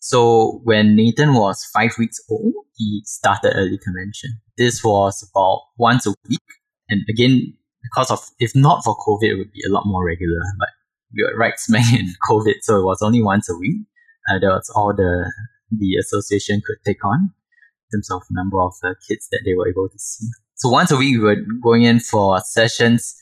So 0.00 0.60
when 0.64 0.96
Nathan 0.96 1.34
was 1.34 1.64
five 1.72 1.92
weeks 1.98 2.20
old, 2.30 2.52
he 2.76 3.02
started 3.04 3.52
early 3.54 3.74
intervention. 3.74 4.40
This 4.56 4.84
was 4.84 5.28
about 5.30 5.62
once 5.76 6.06
a 6.06 6.14
week. 6.28 6.40
And 6.88 7.02
again, 7.08 7.54
because 7.82 8.10
of, 8.10 8.20
if 8.38 8.54
not 8.54 8.84
for 8.84 8.96
COVID, 8.96 9.24
it 9.24 9.36
would 9.36 9.52
be 9.52 9.62
a 9.68 9.72
lot 9.72 9.84
more 9.86 10.04
regular, 10.04 10.40
but 10.58 10.68
we 11.14 11.24
were 11.24 11.36
right 11.36 11.54
smack 11.58 11.92
in 11.92 12.06
COVID. 12.28 12.54
So 12.62 12.80
it 12.80 12.84
was 12.84 13.02
only 13.02 13.22
once 13.22 13.48
a 13.48 13.56
week. 13.56 13.78
Uh, 14.30 14.38
that 14.38 14.48
was 14.48 14.70
all 14.74 14.94
the, 14.94 15.32
the 15.70 15.96
association 15.96 16.62
could 16.64 16.76
take 16.84 17.04
on 17.04 17.32
in 17.92 17.98
terms 17.98 18.10
of 18.10 18.22
number 18.30 18.60
of 18.60 18.74
uh, 18.84 18.94
kids 19.08 19.28
that 19.30 19.40
they 19.44 19.54
were 19.54 19.68
able 19.68 19.88
to 19.88 19.98
see. 19.98 20.26
So 20.54 20.68
once 20.68 20.90
a 20.90 20.96
week, 20.96 21.16
we 21.16 21.24
were 21.24 21.36
going 21.62 21.84
in 21.84 22.00
for 22.00 22.38
sessions, 22.40 23.16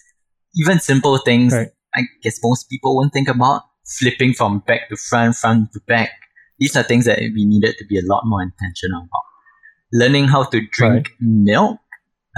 even 0.55 0.81
simple 0.81 1.19
things 1.19 1.53
Right. 1.53 1.69
I 1.97 2.03
guess 2.23 2.39
most 2.43 2.69
people 2.69 2.95
won't 2.95 3.13
think 3.13 3.29
about 3.29 3.63
flipping 3.87 4.35
from 4.35 4.61
back 4.61 4.89
to 4.91 4.97
front, 4.97 5.37
front 5.37 5.73
to 5.73 5.81
back. 5.87 6.11
These 6.59 6.77
are 6.77 6.83
things 6.83 7.05
that 7.05 7.19
we 7.19 7.45
needed 7.45 7.77
to 7.79 7.85
be 7.87 7.99
a 7.99 8.03
lot 8.03 8.23
more 8.27 8.43
intentional 8.43 9.01
about. 9.03 9.23
Learning 9.93 10.25
how 10.29 10.45
to 10.45 10.61
drink 10.73 11.09
milk, 11.21 11.79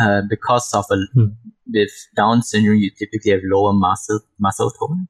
uh, 0.00 0.22
because 0.28 0.70
of 0.74 0.84
a 0.90 0.96
Hmm. 1.14 1.26
with 1.72 1.90
Down 2.16 2.42
syndrome, 2.42 2.76
you 2.78 2.90
typically 2.90 3.32
have 3.32 3.40
lower 3.44 3.72
muscle 3.72 4.20
muscle 4.38 4.70
tone. 4.70 5.08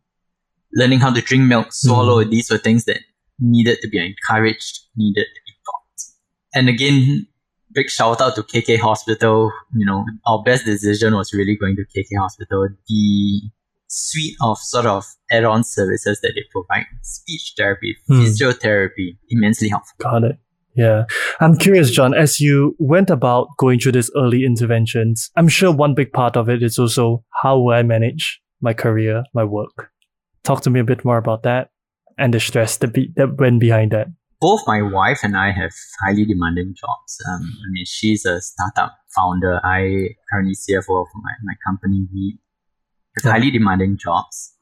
Learning 0.74 1.00
how 1.00 1.12
to 1.12 1.20
drink 1.20 1.44
milk, 1.44 1.72
swallow. 1.72 2.22
These 2.24 2.50
were 2.50 2.58
things 2.58 2.84
that 2.84 3.00
needed 3.38 3.78
to 3.82 3.88
be 3.88 3.98
encouraged, 4.04 4.80
needed 4.96 5.26
to 5.34 5.40
be 5.46 5.52
taught. 5.64 5.98
And 6.54 6.68
again, 6.68 7.26
big 7.72 7.88
shout 7.88 8.20
out 8.20 8.34
to 8.36 8.42
KK 8.42 8.76
Hospital. 8.78 9.50
You 9.74 9.86
know, 9.86 10.04
our 10.26 10.42
best 10.42 10.64
decision 10.64 11.14
was 11.14 11.32
really 11.32 11.56
going 11.56 11.76
to 11.76 11.84
KK 11.84 12.18
Hospital. 12.20 12.68
The 12.88 13.42
suite 13.88 14.36
of 14.42 14.58
sort 14.58 14.86
of 14.86 15.04
add-on 15.30 15.64
services 15.64 16.20
that 16.22 16.32
they 16.34 16.44
provide, 16.52 16.86
speech 17.02 17.54
therapy, 17.56 17.96
Hmm. 18.06 18.20
physiotherapy, 18.22 19.16
immensely 19.30 19.68
helpful. 19.68 19.94
Got 19.98 20.24
it. 20.24 20.38
Yeah. 20.74 21.04
I'm 21.40 21.56
curious, 21.56 21.90
John, 21.90 22.14
as 22.14 22.40
you 22.40 22.76
went 22.78 23.10
about 23.10 23.48
going 23.58 23.80
through 23.80 23.92
these 23.92 24.10
early 24.16 24.44
interventions, 24.44 25.30
I'm 25.36 25.48
sure 25.48 25.72
one 25.72 25.94
big 25.94 26.12
part 26.12 26.36
of 26.36 26.48
it 26.48 26.62
is 26.62 26.78
also 26.78 27.24
how 27.42 27.58
will 27.58 27.74
I 27.74 27.82
manage 27.82 28.40
my 28.60 28.74
career, 28.74 29.24
my 29.34 29.42
work. 29.44 29.90
Talk 30.44 30.62
to 30.62 30.70
me 30.70 30.80
a 30.80 30.84
bit 30.84 31.04
more 31.04 31.18
about 31.18 31.42
that 31.42 31.70
and 32.16 32.32
the 32.32 32.40
stress 32.40 32.76
that, 32.78 32.92
be, 32.92 33.12
that 33.16 33.38
went 33.38 33.58
behind 33.60 33.90
that. 33.92 34.08
both 34.40 34.62
my 34.68 34.80
wife 34.80 35.18
and 35.24 35.36
I 35.36 35.50
have 35.50 35.72
highly 36.04 36.24
demanding 36.24 36.72
jobs. 36.78 37.18
Um, 37.28 37.42
I 37.42 37.66
mean, 37.72 37.84
she's 37.84 38.24
a 38.24 38.40
startup 38.40 38.92
founder. 39.16 39.60
I 39.64 40.10
currently 40.30 40.54
CFO 40.54 41.00
of 41.02 41.08
my, 41.24 41.32
my 41.42 41.54
company. 41.66 42.06
We 42.14 42.38
Yeah. 43.24 43.32
highly 43.32 43.50
demanding 43.50 43.98
jobs. 43.98 44.54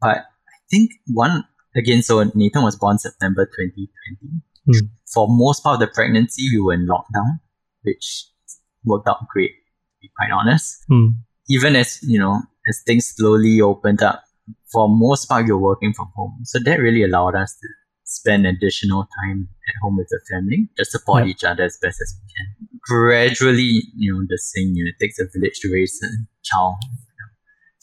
But 0.00 0.18
I 0.18 0.56
think 0.70 0.90
one, 1.06 1.44
again, 1.76 2.02
so 2.02 2.22
Nathan 2.34 2.62
was 2.62 2.76
born 2.76 2.98
September 2.98 3.46
2020. 3.46 4.42
Hmm. 4.66 4.86
For 5.12 5.26
most 5.28 5.62
part 5.62 5.74
of 5.74 5.80
the 5.80 5.86
pregnancy, 5.94 6.48
we 6.52 6.60
were 6.60 6.72
in 6.74 6.86
lockdown, 6.86 7.40
which 7.82 8.26
worked 8.84 9.08
out 9.08 9.26
great, 9.28 9.50
to 9.50 9.98
be 10.02 10.10
quite 10.18 10.30
honest 10.32 10.84
Hmm. 10.88 11.08
even 11.48 11.76
as 11.76 11.98
you 12.02 12.18
know 12.18 12.42
as 12.68 12.82
things 12.86 13.06
slowly 13.16 13.60
opened 13.60 14.02
up 14.02 14.22
for 14.72 14.88
most 14.88 15.26
part 15.26 15.46
you're 15.46 15.58
working 15.58 15.92
from 15.94 16.10
home 16.14 16.40
so 16.44 16.58
that 16.64 16.78
really 16.80 17.02
allowed 17.02 17.34
us 17.34 17.54
to 17.60 17.68
spend 18.04 18.46
additional 18.46 19.06
time 19.22 19.48
at 19.68 19.74
home 19.82 19.96
with 19.96 20.08
the 20.10 20.20
family 20.30 20.68
to 20.76 20.84
support 20.84 21.26
each 21.26 21.44
other 21.44 21.62
as 21.64 21.78
best 21.80 21.98
as 22.02 22.14
we 22.20 22.26
can 22.34 22.78
gradually 22.82 23.82
you 23.96 24.12
know 24.12 24.22
the 24.28 24.36
saying 24.38 24.72
you 24.74 24.84
know, 24.84 24.90
it 24.94 25.00
takes 25.02 25.18
a 25.18 25.24
village 25.34 25.58
to 25.60 25.72
raise 25.72 25.98
a 26.02 26.08
child 26.42 26.76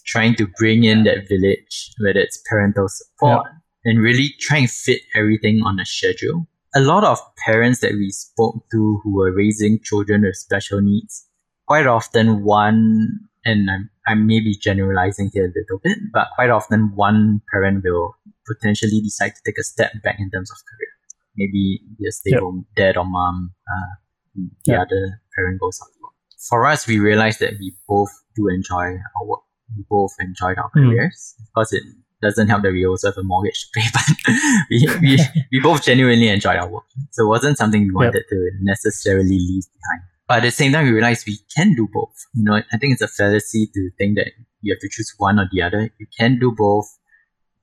trying 0.06 0.36
to 0.36 0.48
bring 0.58 0.84
in 0.84 1.04
that 1.04 1.28
village, 1.28 1.92
whether 2.00 2.20
it's 2.20 2.42
parental 2.50 2.88
support, 2.88 3.48
and 3.84 4.02
really 4.02 4.34
try 4.40 4.58
and 4.58 4.70
fit 4.70 5.02
everything 5.16 5.62
on 5.66 5.80
a 5.80 5.86
schedule. 5.86 6.48
A 6.76 6.82
lot 6.82 7.04
of 7.04 7.20
parents 7.46 7.82
that 7.82 7.94
we 7.94 8.12
spoke 8.12 8.64
to 8.72 9.02
who 9.04 9.16
were 9.16 9.34
raising 9.34 9.80
children 9.84 10.22
with 10.22 10.36
special 10.36 10.82
needs, 10.82 11.28
quite 11.68 11.88
often 11.88 12.44
one, 12.44 13.20
and 13.44 13.70
I'm, 13.70 13.90
I 14.08 14.14
may 14.14 14.40
be 14.40 14.56
generalizing 14.56 15.32
here 15.34 15.46
a 15.46 15.48
little 15.48 15.80
bit, 15.84 15.98
but 16.14 16.28
quite 16.36 16.50
often 16.50 16.96
one 16.96 17.42
parent 17.52 17.84
will 17.84 18.16
potentially 18.48 19.02
decide 19.02 19.34
to 19.36 19.42
take 19.46 19.58
a 19.58 19.64
step 19.64 19.92
back 20.04 20.18
in 20.20 20.30
terms 20.30 20.52
of 20.52 20.58
career. 20.58 20.90
Maybe 21.36 21.82
be 21.98 22.08
a 22.08 22.12
stay 22.12 22.34
home 22.34 22.66
dad 22.76 22.98
or 22.98 23.06
mom, 23.06 23.54
uh, 23.68 23.96
the 24.36 24.72
yep. 24.74 24.82
other 24.82 25.22
parent 25.36 25.60
goes 25.60 25.80
out. 25.82 26.12
For 26.50 26.66
us, 26.66 26.88
we 26.88 27.00
realized 27.00 27.40
that 27.40 27.54
we 27.60 27.76
both 27.88 28.12
do 28.36 28.48
enjoy 28.48 28.98
our 28.98 29.26
work. 29.26 29.42
We 29.76 29.84
both 29.90 30.14
enjoyed 30.20 30.58
our 30.58 30.70
mm. 30.70 30.90
careers. 30.90 31.36
Of 31.40 31.54
course, 31.54 31.74
it 31.74 31.84
doesn't 32.22 32.48
help 32.48 32.64
that 32.64 32.72
we 32.72 32.86
also 32.86 33.08
have 33.08 33.18
a 33.18 33.24
mortgage 33.24 33.62
to 33.62 33.80
pay, 33.80 33.88
but 33.94 34.36
we, 34.70 34.88
we, 35.02 35.20
we 35.52 35.60
both 35.60 35.84
genuinely 35.84 36.30
enjoyed 36.30 36.58
our 36.58 36.70
work. 36.70 36.84
So 37.12 37.26
it 37.26 37.30
wasn't 37.30 37.58
something 37.58 37.82
we 37.82 37.92
wanted 37.92 38.16
yep. 38.16 38.28
to 38.30 38.52
necessarily 38.62 39.38
leave 39.38 39.64
behind. 39.66 40.02
But 40.28 40.38
at 40.38 40.44
the 40.44 40.52
same 40.52 40.72
time, 40.72 40.86
we 40.86 40.92
realized 40.92 41.28
we 41.28 41.40
can 41.56 41.76
do 41.76 41.88
both. 41.92 42.16
You 42.34 42.44
know, 42.44 42.56
I 42.56 42.78
think 42.78 42.94
it's 42.94 43.02
a 43.02 43.08
fallacy 43.08 43.68
to 43.74 43.90
think 43.98 44.18
that 44.18 44.32
you 44.62 44.74
have 44.74 44.80
to 44.80 44.90
choose 44.90 45.14
one 45.18 45.40
or 45.40 45.50
the 45.52 45.62
other. 45.62 45.90
You 46.00 46.08
can 46.18 46.40
do 46.40 46.54
both. 46.56 46.88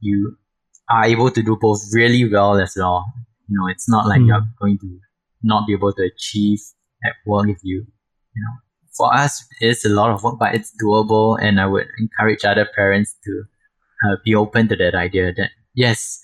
You 0.00 0.36
are 0.90 1.04
able 1.04 1.30
to 1.30 1.42
do 1.42 1.56
both 1.60 1.80
really 1.92 2.30
well 2.30 2.60
as 2.60 2.74
well. 2.76 3.06
You 3.48 3.58
know, 3.58 3.68
it's 3.68 3.88
not 3.88 4.06
like 4.06 4.20
mm. 4.20 4.28
you're 4.28 4.46
going 4.60 4.78
to 4.80 4.98
not 5.42 5.66
be 5.66 5.72
able 5.72 5.92
to 5.92 6.02
achieve 6.02 6.58
at 7.04 7.14
work 7.26 7.48
if 7.48 7.58
you, 7.62 7.86
you 8.34 8.42
know, 8.42 8.56
for 8.98 9.14
us, 9.14 9.46
it's 9.60 9.84
a 9.84 9.88
lot 9.88 10.10
of 10.10 10.22
work, 10.22 10.38
but 10.38 10.54
it's 10.54 10.72
doable. 10.82 11.38
And 11.40 11.60
I 11.60 11.66
would 11.66 11.86
encourage 11.98 12.44
other 12.44 12.68
parents 12.76 13.16
to 13.24 13.44
uh, 14.04 14.16
be 14.24 14.34
open 14.34 14.68
to 14.68 14.76
that 14.76 14.94
idea 14.94 15.32
that 15.32 15.50
yes, 15.74 16.20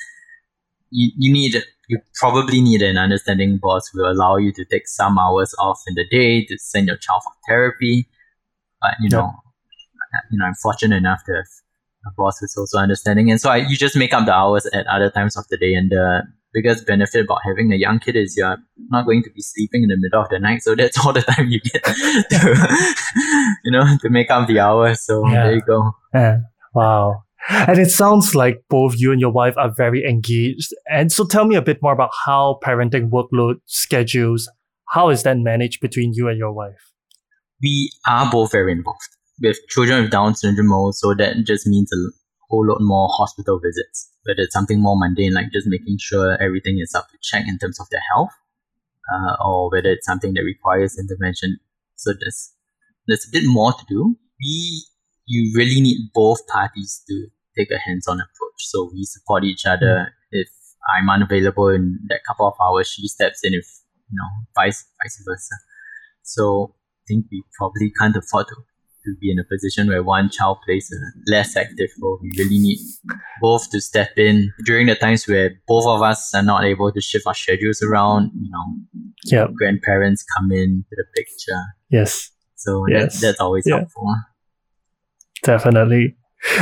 you, 0.90 1.10
you 1.16 1.32
need 1.32 1.54
you 1.88 1.98
probably 2.14 2.60
need 2.60 2.82
an 2.82 2.96
understanding 2.96 3.58
boss 3.62 3.88
who 3.88 4.02
will 4.02 4.10
allow 4.10 4.37
you 4.37 4.52
to 4.52 4.64
take 4.64 4.88
some 4.88 5.18
hours 5.18 5.54
off 5.58 5.80
in 5.87 5.94
the 5.94 6.06
day 6.10 6.44
to 6.46 6.58
send 6.58 6.88
your 6.88 6.96
child 6.96 7.22
for 7.22 7.32
therapy. 7.48 8.08
But 8.82 8.94
you 9.00 9.08
know, 9.08 9.32
you 10.30 10.38
know, 10.38 10.46
I'm 10.46 10.54
fortunate 10.54 10.96
enough 10.96 11.24
to 11.26 11.32
have 11.34 11.46
a 12.06 12.10
boss 12.16 12.38
who's 12.40 12.56
also 12.56 12.78
understanding, 12.78 13.30
and 13.30 13.40
so 13.40 13.50
I, 13.50 13.58
you 13.58 13.76
just 13.76 13.96
make 13.96 14.12
up 14.12 14.26
the 14.26 14.34
hours 14.34 14.66
at 14.66 14.87
other 14.87 15.10
times 15.10 15.37
of 15.37 15.46
the 15.48 15.56
day. 15.56 15.74
And 15.74 15.90
the 15.90 16.22
biggest 16.54 16.86
benefit 16.86 17.24
about 17.24 17.40
having 17.44 17.72
a 17.72 17.76
young 17.76 17.98
kid 17.98 18.16
is 18.16 18.36
you're 18.36 18.56
not 18.88 19.04
going 19.04 19.22
to 19.24 19.30
be 19.30 19.42
sleeping 19.42 19.82
in 19.82 19.88
the 19.88 19.98
middle 19.98 20.22
of 20.22 20.28
the 20.30 20.38
night, 20.38 20.62
so 20.62 20.74
that's 20.74 20.96
all 21.04 21.12
the 21.12 21.22
time 21.22 21.48
you 21.48 21.60
get 21.60 21.84
to, 21.84 22.94
you 23.64 23.70
know, 23.70 23.84
to 24.00 24.08
make 24.08 24.30
up 24.30 24.48
the 24.48 24.60
hours. 24.60 25.02
So 25.04 25.26
yeah. 25.26 25.44
there 25.44 25.54
you 25.54 25.62
go. 25.62 25.92
Yeah. 26.14 26.38
Wow. 26.74 27.24
And 27.48 27.78
it 27.78 27.90
sounds 27.90 28.34
like 28.34 28.64
both 28.70 28.94
you 28.96 29.12
and 29.12 29.20
your 29.20 29.32
wife 29.32 29.54
are 29.58 29.70
very 29.70 30.04
engaged. 30.04 30.72
And 30.90 31.12
so 31.12 31.26
tell 31.26 31.44
me 31.44 31.56
a 31.56 31.62
bit 31.62 31.82
more 31.82 31.92
about 31.92 32.10
how 32.24 32.58
parenting 32.64 33.10
workload 33.10 33.56
schedules, 33.66 34.50
how 34.88 35.10
is 35.10 35.24
that 35.24 35.36
managed 35.38 35.80
between 35.80 36.14
you 36.14 36.28
and 36.28 36.38
your 36.38 36.52
wife? 36.52 36.92
We 37.62 37.90
are 38.08 38.30
both 38.30 38.52
very 38.52 38.72
involved. 38.72 39.00
With 39.42 39.58
children 39.68 40.02
with 40.02 40.10
Down 40.10 40.34
syndrome 40.34 40.72
also, 40.72 41.14
that 41.14 41.36
just 41.44 41.66
means 41.66 41.90
a 41.92 41.96
whole 42.48 42.66
lot 42.66 42.80
more 42.80 43.09
hospital 43.11 43.61
visits. 43.61 44.11
Whether 44.24 44.42
it's 44.42 44.54
something 44.54 44.80
more 44.80 44.96
mundane, 44.98 45.35
like 45.35 45.52
just 45.52 45.66
making 45.66 45.98
sure 46.00 46.40
everything 46.40 46.78
is 46.80 46.94
up 46.94 47.09
to 47.11 47.18
check 47.22 47.44
in 47.46 47.59
terms 47.59 47.78
of 47.80 47.87
their 47.90 48.02
health, 48.14 48.30
uh, 49.12 49.37
or 49.44 49.70
whether 49.70 49.90
it's 49.90 50.07
something 50.07 50.35
that 50.35 50.42
requires 50.42 50.98
intervention. 50.98 51.59
So 51.96 52.12
there's, 52.18 52.52
there's 53.07 53.26
a 53.26 53.33
bit 53.33 53.44
more 53.46 53.72
to 53.72 53.85
do. 53.88 54.16
We 54.40 54.85
you 55.26 55.52
really 55.57 55.80
need 55.80 56.11
both 56.12 56.46
parties 56.48 57.02
to 57.09 57.26
take 57.57 57.70
a 57.70 57.78
hands-on 57.78 58.18
approach. 58.20 58.59
So 58.59 58.90
we 58.92 59.04
support 59.04 59.44
each 59.44 59.64
other. 59.66 59.87
Mm. 59.87 60.12
If 60.33 60.48
I'm 60.94 61.09
unavailable 61.09 61.68
in 61.68 61.98
that 62.09 62.20
couple 62.26 62.46
of 62.46 62.54
hours, 62.62 62.88
she 62.88 63.09
steps 63.09 63.40
in. 63.42 63.54
If 63.54 63.66
you 64.11 64.16
know, 64.16 64.28
vice 64.54 64.85
vice 65.02 65.22
versa. 65.26 65.54
So 66.22 66.74
I 66.74 67.02
think 67.09 67.26
we 67.30 67.42
probably 67.59 67.90
can't 67.98 68.16
afford 68.16 68.48
to 68.48 68.57
to 69.04 69.14
be 69.20 69.30
in 69.30 69.38
a 69.38 69.44
position 69.44 69.88
where 69.88 70.02
one 70.02 70.30
child 70.30 70.58
plays 70.64 70.90
a 70.92 71.30
less 71.30 71.56
active 71.56 71.90
role. 72.00 72.18
We 72.22 72.30
really 72.38 72.58
need 72.58 72.78
both 73.40 73.70
to 73.70 73.80
step 73.80 74.10
in 74.16 74.52
during 74.64 74.86
the 74.86 74.94
times 74.94 75.26
where 75.26 75.50
both 75.66 75.86
of 75.86 76.02
us 76.02 76.32
are 76.34 76.42
not 76.42 76.64
able 76.64 76.92
to 76.92 77.00
shift 77.00 77.26
our 77.26 77.34
schedules 77.34 77.82
around. 77.82 78.30
You 78.34 78.50
know, 78.50 79.08
yep. 79.24 79.52
grandparents 79.54 80.24
come 80.36 80.52
in 80.52 80.84
to 80.88 80.96
the 80.96 81.04
picture. 81.16 81.60
Yes. 81.90 82.30
So 82.56 82.86
yes. 82.88 83.20
That, 83.20 83.26
that's 83.26 83.40
always 83.40 83.64
yeah. 83.66 83.78
helpful. 83.78 84.14
Definitely. 85.42 86.16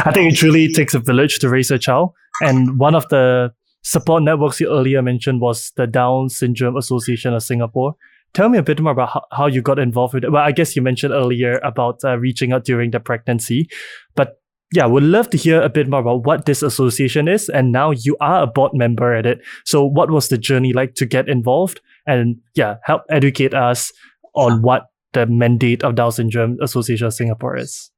I 0.05 0.13
think 0.13 0.33
it 0.33 0.37
truly 0.37 0.73
takes 0.73 0.95
a 0.95 0.99
village 0.99 1.39
to 1.41 1.49
raise 1.49 1.71
a 1.71 1.79
child. 1.79 2.13
And 2.41 2.79
one 2.79 2.95
of 2.95 3.09
the 3.09 3.53
support 3.83 4.23
networks 4.23 4.61
you 4.61 4.69
earlier 4.69 5.03
mentioned 5.03 5.41
was 5.41 5.73
the 5.77 5.87
Down 5.87 6.29
Syndrome 6.29 6.77
Association 6.77 7.35
of 7.35 7.43
Singapore. 7.43 7.95
Tell 8.35 8.49
me 8.49 8.59
a 8.59 8.63
bit 8.63 8.81
more 8.81 8.93
about 8.93 9.11
how, 9.11 9.23
how 9.31 9.47
you 9.47 9.63
got 9.63 9.79
involved 9.79 10.15
with 10.15 10.25
it. 10.25 10.33
Well, 10.33 10.43
I 10.43 10.53
guess 10.53 10.75
you 10.75 10.83
mentioned 10.83 11.13
earlier 11.13 11.59
about 11.63 12.01
uh, 12.05 12.19
reaching 12.19 12.53
out 12.53 12.65
during 12.65 12.91
the 12.91 13.01
pregnancy, 13.01 13.69
but 14.15 14.39
yeah, 14.75 14.87
would 14.87 15.03
love 15.03 15.29
to 15.31 15.37
hear 15.37 15.61
a 15.61 15.69
bit 15.69 15.89
more 15.89 16.01
about 16.01 16.25
what 16.25 16.47
this 16.47 16.63
association 16.63 17.29
is. 17.29 17.51
And 17.51 17.73
now 17.73 17.91
you 17.91 18.17
are 18.21 18.43
a 18.43 18.47
board 18.47 18.73
member 18.75 19.15
at 19.15 19.27
it. 19.27 19.41
So 19.67 19.85
what 19.85 20.11
was 20.11 20.29
the 20.29 20.39
journey 20.39 20.73
like 20.73 20.95
to 20.95 21.05
get 21.05 21.29
involved? 21.29 21.81
And 22.07 22.37
yeah, 22.55 22.77
help 22.85 23.03
educate 23.11 23.53
us 23.53 23.93
on 24.35 24.63
what 24.63 24.85
the 25.13 25.27
mandate 25.27 25.85
of 25.85 25.95
Down 25.95 26.11
Syndrome 26.11 26.57
Association 26.63 27.07
of 27.07 27.13
Singapore 27.13 27.59
is 27.59 27.93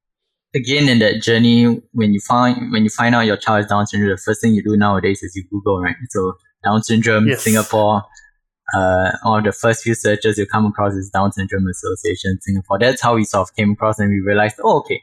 again 0.54 0.88
in 0.88 1.00
that 1.00 1.20
journey 1.20 1.80
when 1.92 2.14
you 2.14 2.20
find 2.20 2.72
when 2.72 2.84
you 2.84 2.90
find 2.90 3.14
out 3.14 3.26
your 3.26 3.36
child 3.36 3.64
is 3.64 3.66
Down 3.66 3.86
syndrome, 3.86 4.10
the 4.10 4.16
first 4.16 4.40
thing 4.40 4.54
you 4.54 4.62
do 4.62 4.76
nowadays 4.76 5.22
is 5.22 5.34
you 5.34 5.44
Google, 5.50 5.80
right? 5.80 5.96
So 6.10 6.34
Down 6.64 6.82
syndrome, 6.82 7.28
yes. 7.28 7.42
Singapore. 7.42 8.02
Uh, 8.74 9.12
one 9.22 9.38
of 9.38 9.44
the 9.44 9.52
first 9.52 9.82
few 9.82 9.94
searches 9.94 10.36
you 10.36 10.46
come 10.46 10.66
across 10.66 10.94
is 10.94 11.10
Down 11.10 11.30
Syndrome 11.32 11.68
Association 11.68 12.38
Singapore. 12.40 12.78
That's 12.78 13.00
how 13.00 13.14
we 13.14 13.24
sort 13.24 13.48
of 13.48 13.54
came 13.54 13.72
across 13.72 13.98
and 13.98 14.10
we 14.10 14.20
realized, 14.20 14.56
oh, 14.64 14.78
okay, 14.78 15.00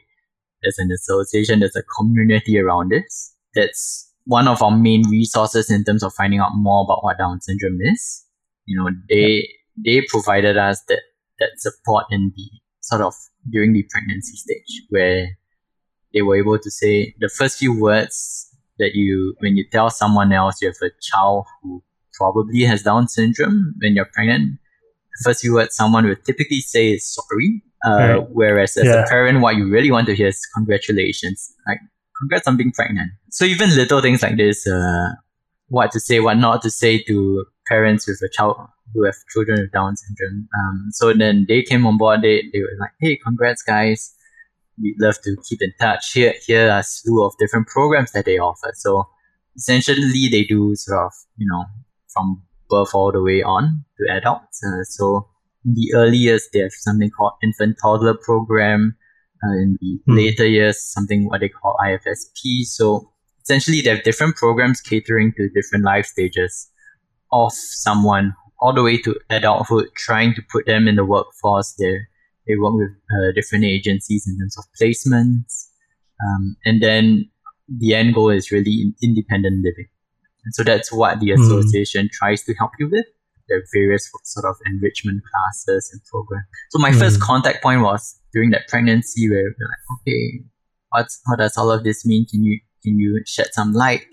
there's 0.62 0.78
an 0.78 0.90
association, 0.90 1.60
there's 1.60 1.76
a 1.76 1.82
community 1.82 2.58
around 2.58 2.90
this. 2.90 3.34
That's 3.54 4.12
one 4.24 4.46
of 4.46 4.62
our 4.62 4.76
main 4.76 5.08
resources 5.08 5.70
in 5.70 5.84
terms 5.84 6.02
of 6.02 6.12
finding 6.12 6.40
out 6.40 6.50
more 6.54 6.84
about 6.84 7.02
what 7.02 7.18
Down 7.18 7.40
syndrome 7.40 7.78
is. 7.82 8.24
You 8.66 8.78
know, 8.78 8.90
they 9.08 9.48
they 9.76 10.02
provided 10.08 10.56
us 10.56 10.82
that 10.88 11.00
that 11.38 11.50
support 11.56 12.06
in 12.10 12.32
the 12.36 12.48
sort 12.80 13.00
of 13.00 13.14
during 13.50 13.72
the 13.72 13.84
pregnancy 13.90 14.36
stage 14.36 14.82
where 14.90 15.38
they 16.12 16.22
were 16.22 16.36
able 16.36 16.58
to 16.58 16.70
say 16.70 17.14
the 17.20 17.28
first 17.28 17.58
few 17.58 17.78
words 17.78 18.48
that 18.78 18.94
you 18.94 19.34
when 19.38 19.56
you 19.56 19.64
tell 19.70 19.90
someone 19.90 20.32
else 20.32 20.60
you 20.60 20.68
have 20.68 20.76
a 20.82 20.90
child 21.00 21.46
who 21.62 21.82
probably 22.22 22.62
has 22.62 22.82
Down 22.82 23.08
syndrome 23.08 23.74
when 23.80 23.94
you're 23.94 24.10
pregnant. 24.12 24.58
The 25.18 25.24
first 25.24 25.40
few 25.40 25.54
words 25.54 25.74
someone 25.74 26.06
will 26.06 26.16
typically 26.16 26.60
say 26.60 26.92
is 26.92 27.06
sorry. 27.06 27.62
Uh, 27.84 27.90
right. 27.90 28.26
Whereas 28.30 28.76
as 28.76 28.84
yeah. 28.84 29.02
a 29.02 29.08
parent, 29.08 29.40
what 29.40 29.56
you 29.56 29.68
really 29.68 29.90
want 29.90 30.06
to 30.06 30.14
hear 30.14 30.28
is 30.28 30.40
congratulations. 30.54 31.52
Like 31.66 31.78
congrats 32.18 32.46
on 32.46 32.56
being 32.56 32.72
pregnant. 32.72 33.10
So 33.30 33.44
even 33.44 33.74
little 33.74 34.00
things 34.00 34.22
like 34.22 34.36
this, 34.36 34.66
uh, 34.66 35.10
what 35.68 35.90
to 35.92 36.00
say, 36.00 36.20
what 36.20 36.38
not 36.38 36.62
to 36.62 36.70
say 36.70 37.02
to 37.02 37.44
parents 37.68 38.06
with 38.06 38.20
a 38.22 38.28
child 38.28 38.56
who 38.94 39.04
have 39.04 39.16
children 39.32 39.60
with 39.60 39.72
Down 39.72 39.96
syndrome. 39.96 40.48
Um, 40.58 40.88
so 40.92 41.12
then 41.12 41.46
they 41.48 41.62
came 41.62 41.86
on 41.86 41.98
board. 41.98 42.22
They, 42.22 42.44
they 42.52 42.60
were 42.60 42.76
like, 42.78 42.92
"Hey, 43.00 43.16
congrats, 43.16 43.62
guys! 43.62 44.14
we'd 44.80 44.96
love 44.98 45.20
to 45.22 45.36
keep 45.48 45.62
in 45.62 45.72
touch. 45.80 46.12
Here, 46.12 46.34
here 46.46 46.70
are 46.70 46.80
a 46.80 46.82
slew 46.82 47.24
of 47.24 47.36
different 47.38 47.68
programs 47.68 48.12
that 48.12 48.24
they 48.24 48.38
offer. 48.38 48.72
So 48.74 49.08
essentially, 49.56 50.28
they 50.30 50.44
do 50.44 50.74
sort 50.74 51.06
of, 51.06 51.12
you 51.36 51.46
know, 51.50 51.64
from 52.12 52.42
birth 52.68 52.94
all 52.94 53.12
the 53.12 53.22
way 53.22 53.42
on 53.42 53.84
to 53.98 54.12
adults. 54.12 54.62
Uh, 54.64 54.84
so 54.84 55.28
in 55.64 55.74
the 55.74 55.92
early 55.94 56.16
years, 56.16 56.48
they 56.52 56.60
have 56.60 56.72
something 56.72 57.10
called 57.10 57.32
infant 57.42 57.76
toddler 57.80 58.14
program. 58.14 58.96
Uh, 59.44 59.54
in 59.54 59.76
the 59.80 60.00
hmm. 60.06 60.16
later 60.16 60.46
years, 60.46 60.80
something 60.80 61.26
what 61.28 61.40
they 61.40 61.48
call 61.48 61.76
IFSP. 61.84 62.62
So 62.62 63.10
essentially, 63.42 63.80
they 63.80 63.90
have 63.90 64.04
different 64.04 64.36
programs 64.36 64.80
catering 64.80 65.32
to 65.36 65.48
different 65.48 65.84
life 65.84 66.06
stages 66.06 66.70
of 67.32 67.52
someone 67.52 68.34
all 68.60 68.72
the 68.72 68.84
way 68.84 68.98
to 68.98 69.18
adulthood, 69.30 69.88
trying 69.96 70.32
to 70.34 70.42
put 70.52 70.66
them 70.66 70.86
in 70.86 70.94
the 70.94 71.04
workforce. 71.04 71.74
They're 71.76 72.08
they 72.46 72.54
work 72.56 72.74
with 72.74 72.90
uh, 73.10 73.32
different 73.34 73.64
agencies 73.64 74.26
in 74.26 74.38
terms 74.38 74.56
of 74.58 74.64
placements. 74.80 75.68
Um, 76.24 76.56
and 76.64 76.82
then 76.82 77.30
the 77.68 77.94
end 77.94 78.14
goal 78.14 78.30
is 78.30 78.50
really 78.50 78.92
independent 79.02 79.64
living. 79.64 79.88
And 80.44 80.54
so 80.54 80.64
that's 80.64 80.92
what 80.92 81.20
the 81.20 81.32
hmm. 81.32 81.40
association 81.40 82.06
mm. 82.06 82.10
tries 82.12 82.42
to 82.44 82.54
help 82.54 82.72
you 82.78 82.88
with. 82.90 83.06
There 83.48 83.58
are 83.58 83.64
various 83.72 84.10
sort 84.24 84.46
of 84.46 84.56
enrichment 84.66 85.22
classes 85.22 85.90
and 85.92 86.00
programs. 86.10 86.46
So 86.70 86.78
my 86.78 86.90
mm. 86.90 86.98
first 86.98 87.20
contact 87.20 87.62
point 87.62 87.82
was 87.82 88.18
during 88.32 88.50
that 88.50 88.68
pregnancy 88.68 89.28
where 89.28 89.42
we're 89.42 89.68
like, 89.68 90.00
okay, 90.00 90.44
what's, 90.90 91.20
what 91.26 91.38
does 91.38 91.56
all 91.56 91.70
of 91.70 91.84
this 91.84 92.04
mean? 92.04 92.26
Can 92.26 92.44
you, 92.44 92.58
can 92.82 92.98
you 92.98 93.22
shed 93.26 93.48
some 93.52 93.72
light? 93.72 94.06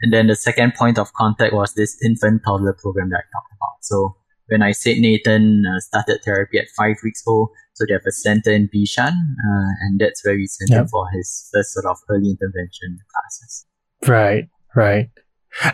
And 0.00 0.12
then 0.12 0.28
the 0.28 0.36
second 0.36 0.74
point 0.74 0.98
of 0.98 1.12
contact 1.14 1.52
was 1.52 1.74
this 1.74 1.96
infant 2.04 2.42
toddler 2.44 2.76
program 2.80 3.10
that 3.10 3.16
I 3.16 3.26
talked 3.32 3.52
about. 3.56 3.78
So 3.82 4.16
when 4.48 4.62
I 4.62 4.72
said 4.72 4.98
Nathan 4.98 5.64
uh, 5.66 5.80
started 5.80 6.20
therapy 6.24 6.58
at 6.58 6.66
five 6.76 6.96
weeks 7.04 7.22
old, 7.26 7.50
So 7.74 7.84
they 7.86 7.94
have 7.94 8.06
a 8.06 8.12
center 8.12 8.50
in 8.50 8.68
Bishan, 8.74 9.12
uh, 9.12 9.70
and 9.82 10.00
that's 10.00 10.24
where 10.24 10.34
we 10.34 10.46
sent 10.46 10.70
him 10.70 10.88
for 10.88 11.08
his 11.10 11.48
first 11.52 11.74
sort 11.74 11.86
of 11.86 11.96
early 12.10 12.30
intervention 12.30 12.98
classes. 13.12 13.66
Right, 14.06 14.48
right. 14.74 15.10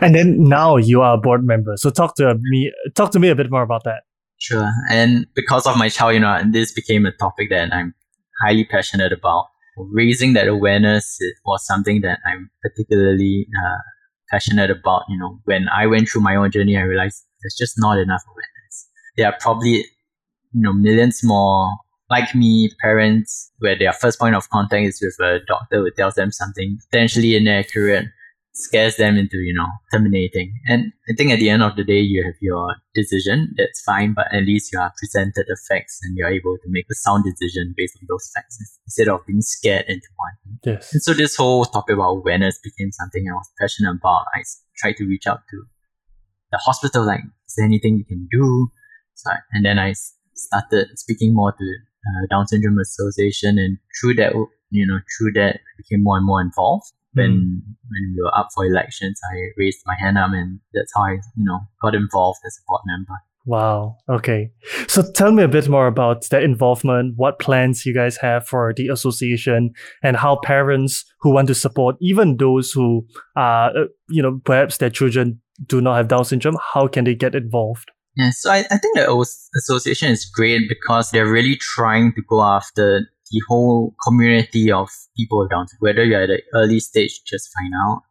And 0.01 0.15
then 0.15 0.43
now 0.43 0.77
you 0.77 1.01
are 1.01 1.15
a 1.15 1.17
board 1.17 1.45
member. 1.45 1.73
So 1.77 1.89
talk 1.89 2.15
to 2.15 2.35
me 2.39 2.71
talk 2.95 3.11
to 3.11 3.19
me 3.19 3.29
a 3.29 3.35
bit 3.35 3.51
more 3.51 3.61
about 3.61 3.83
that. 3.83 4.03
Sure. 4.39 4.69
And 4.89 5.25
because 5.33 5.65
of 5.65 5.77
my 5.77 5.89
child, 5.89 6.13
you 6.13 6.19
know, 6.19 6.41
this 6.51 6.71
became 6.71 7.05
a 7.05 7.11
topic 7.11 7.49
that 7.49 7.73
I'm 7.73 7.93
highly 8.41 8.65
passionate 8.65 9.11
about. 9.11 9.47
Raising 9.77 10.33
that 10.33 10.47
awareness 10.47 11.19
was 11.45 11.65
something 11.65 12.01
that 12.01 12.19
I'm 12.25 12.49
particularly 12.61 13.47
uh, 13.57 13.77
passionate 14.29 14.71
about. 14.71 15.03
You 15.09 15.17
know, 15.17 15.39
when 15.45 15.67
I 15.69 15.85
went 15.87 16.09
through 16.09 16.21
my 16.21 16.35
own 16.35 16.51
journey, 16.51 16.77
I 16.77 16.81
realized 16.81 17.25
there's 17.41 17.55
just 17.57 17.75
not 17.77 17.97
enough 17.97 18.23
awareness. 18.25 18.89
There 19.17 19.27
are 19.27 19.35
probably, 19.39 19.85
you 20.53 20.61
know, 20.61 20.73
millions 20.73 21.21
more 21.23 21.71
like 22.09 22.35
me, 22.35 22.69
parents, 22.81 23.51
where 23.59 23.77
their 23.77 23.93
first 23.93 24.19
point 24.19 24.35
of 24.35 24.49
contact 24.49 24.85
is 24.85 25.01
with 25.01 25.17
a 25.19 25.39
doctor 25.47 25.77
who 25.77 25.91
tells 25.91 26.13
them 26.13 26.31
something 26.31 26.77
potentially 26.89 27.35
inaccurate 27.35 28.05
scares 28.55 28.95
them 28.95 29.17
into 29.17 29.37
you 29.37 29.53
know 29.53 29.67
terminating. 29.91 30.53
And 30.65 30.93
i 31.09 31.13
think 31.13 31.31
at 31.31 31.39
the 31.39 31.49
end 31.49 31.61
of 31.61 31.75
the 31.75 31.83
day 31.83 31.99
you 31.99 32.23
have 32.23 32.35
your 32.41 32.75
decision. 32.95 33.53
That's 33.57 33.81
fine 33.81 34.13
but 34.13 34.27
at 34.33 34.43
least 34.43 34.71
you 34.71 34.79
are 34.79 34.93
presented 34.97 35.45
the 35.47 35.57
facts 35.67 35.99
and 36.03 36.17
you're 36.17 36.29
able 36.29 36.57
to 36.63 36.67
make 36.69 36.85
a 36.89 36.95
sound 36.95 37.25
decision 37.25 37.73
based 37.77 37.97
on 38.01 38.07
those 38.09 38.31
facts 38.33 38.57
instead 38.85 39.09
of 39.09 39.25
being 39.27 39.41
scared 39.41 39.85
into 39.87 40.07
one. 40.15 40.59
Yes. 40.63 40.93
And 40.93 41.03
so 41.03 41.13
this 41.13 41.35
whole 41.35 41.65
topic 41.65 41.95
about 41.95 42.17
awareness 42.21 42.59
became 42.63 42.91
something 42.91 43.25
i 43.29 43.33
was 43.33 43.51
passionate 43.59 43.97
about. 43.99 44.25
I 44.33 44.43
tried 44.77 44.97
to 44.97 45.05
reach 45.05 45.27
out 45.27 45.41
to 45.51 45.63
the 46.51 46.57
hospital 46.57 47.05
like 47.05 47.21
is 47.47 47.55
there 47.57 47.65
anything 47.65 47.95
we 47.97 48.05
can 48.05 48.27
do? 48.31 48.71
So 49.15 49.31
and 49.51 49.65
then 49.65 49.79
i 49.79 49.93
started 50.35 50.87
speaking 50.97 51.33
more 51.33 51.51
to 51.51 51.65
uh, 52.07 52.27
down 52.29 52.47
syndrome 52.47 52.79
association 52.79 53.57
and 53.57 53.77
through 53.99 54.13
that 54.15 54.33
you 54.69 54.85
know 54.85 54.99
through 55.17 55.33
that 55.33 55.55
I 55.55 55.73
became 55.77 56.03
more 56.03 56.17
and 56.17 56.25
more 56.25 56.41
involved 56.41 56.91
when 57.15 57.31
mm. 57.31 57.73
when 57.89 58.13
we 58.15 58.21
were 58.21 58.37
up 58.37 58.49
for 58.53 58.65
elections, 58.65 59.19
I 59.33 59.49
raised 59.57 59.79
my 59.85 59.95
hand 59.99 60.17
up, 60.17 60.31
and 60.31 60.59
that's 60.73 60.91
how 60.95 61.03
I 61.03 61.13
you 61.13 61.45
know 61.45 61.59
got 61.81 61.95
involved 61.95 62.39
as 62.45 62.57
a 62.57 62.63
board 62.67 62.81
member. 62.85 63.15
Wow. 63.47 63.97
Okay. 64.09 64.51
So 64.87 65.03
tell 65.11 65.31
me 65.31 65.43
a 65.43 65.47
bit 65.47 65.69
more 65.69 65.85
about 65.85 66.27
that 66.29 66.41
involvement, 66.41 67.13
what 67.15 67.37
plans 67.37 67.85
you 67.85 67.93
guys 67.93 68.17
have 68.17 68.47
for 68.47 68.73
the 68.75 68.87
association, 68.87 69.71
and 70.01 70.17
how 70.17 70.39
parents 70.43 71.05
who 71.19 71.31
want 71.31 71.47
to 71.49 71.55
support, 71.55 71.95
even 72.01 72.37
those 72.37 72.71
who, 72.71 73.05
uh, 73.35 73.69
you 74.09 74.23
know, 74.23 74.41
perhaps 74.43 74.77
their 74.77 74.89
children 74.89 75.39
do 75.67 75.79
not 75.79 75.95
have 75.95 76.07
Down 76.07 76.25
syndrome, 76.25 76.57
how 76.73 76.87
can 76.87 77.05
they 77.05 77.13
get 77.13 77.35
involved? 77.35 77.91
Yeah, 78.17 78.31
so 78.31 78.49
I, 78.49 78.59
I 78.71 78.77
think 78.77 78.95
the 78.95 79.27
association 79.57 80.09
is 80.09 80.25
great 80.25 80.69
because 80.69 81.11
they're 81.11 81.29
really 81.29 81.57
trying 81.57 82.13
to 82.13 82.21
go 82.27 82.41
after 82.41 83.07
the 83.31 83.41
whole 83.47 83.95
community 84.05 84.71
of 84.71 84.89
people 85.17 85.39
with 85.39 85.49
Down 85.49 85.65
whether 85.79 86.03
you're 86.03 86.23
at 86.23 86.27
the 86.27 86.41
early 86.53 86.79
stage, 86.79 87.21
just 87.25 87.49
find 87.57 87.73
out, 87.87 88.03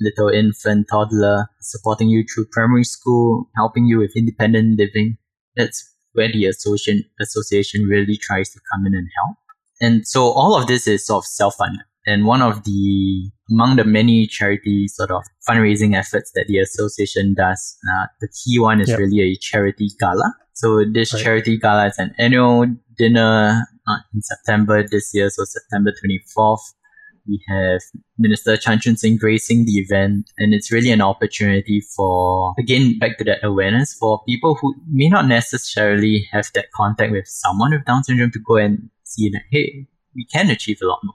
little 0.00 0.28
infant, 0.28 0.86
toddler, 0.90 1.46
supporting 1.60 2.08
you 2.08 2.24
through 2.24 2.46
primary 2.52 2.84
school, 2.84 3.48
helping 3.56 3.86
you 3.86 3.98
with 3.98 4.16
independent 4.16 4.78
living. 4.78 5.16
That's 5.56 5.94
where 6.12 6.30
the 6.30 6.46
association 6.46 7.04
association 7.20 7.84
really 7.84 8.16
tries 8.16 8.50
to 8.50 8.60
come 8.72 8.86
in 8.86 8.94
and 8.94 9.08
help. 9.16 9.36
And 9.80 10.06
so 10.06 10.30
all 10.30 10.56
of 10.58 10.66
this 10.66 10.86
is 10.86 11.06
sort 11.06 11.24
of 11.24 11.26
self-funded. 11.26 11.80
And 12.06 12.24
one 12.24 12.40
of 12.40 12.64
the 12.64 13.30
among 13.50 13.76
the 13.76 13.84
many 13.84 14.26
charity 14.26 14.86
sort 14.88 15.10
of 15.10 15.22
fundraising 15.48 15.96
efforts 15.96 16.30
that 16.34 16.46
the 16.48 16.58
association 16.58 17.34
does, 17.34 17.76
uh, 17.90 18.06
the 18.20 18.28
key 18.28 18.58
one 18.58 18.80
is 18.80 18.88
yep. 18.88 18.98
really 18.98 19.20
a 19.20 19.36
charity 19.36 19.88
gala. 19.98 20.34
So 20.52 20.84
this 20.90 21.12
right. 21.12 21.22
charity 21.22 21.58
gala 21.58 21.88
is 21.88 21.98
an 21.98 22.14
annual 22.18 22.66
dinner 22.96 23.66
uh, 23.86 23.98
in 24.14 24.22
September 24.22 24.86
this 24.86 25.12
year, 25.14 25.30
so 25.30 25.44
September 25.44 25.92
24th. 25.92 26.60
We 27.28 27.42
have 27.48 27.80
Minister 28.18 28.56
Chan 28.56 28.80
Chun 28.80 28.96
Sing 28.96 29.16
gracing 29.16 29.64
the 29.64 29.78
event, 29.78 30.30
and 30.38 30.54
it's 30.54 30.70
really 30.70 30.92
an 30.92 31.00
opportunity 31.00 31.80
for, 31.96 32.54
again, 32.58 32.98
back 33.00 33.18
to 33.18 33.24
that 33.24 33.44
awareness 33.44 33.94
for 33.94 34.22
people 34.28 34.54
who 34.54 34.74
may 34.88 35.08
not 35.08 35.26
necessarily 35.26 36.28
have 36.30 36.46
that 36.54 36.66
contact 36.72 37.10
with 37.10 37.26
someone 37.26 37.72
with 37.72 37.84
Down 37.84 38.04
syndrome 38.04 38.30
to 38.30 38.38
go 38.46 38.56
and 38.56 38.90
see 39.02 39.28
that, 39.30 39.42
hey, 39.50 39.86
we 40.14 40.24
can 40.32 40.50
achieve 40.50 40.78
a 40.82 40.86
lot 40.86 41.00
more. 41.02 41.14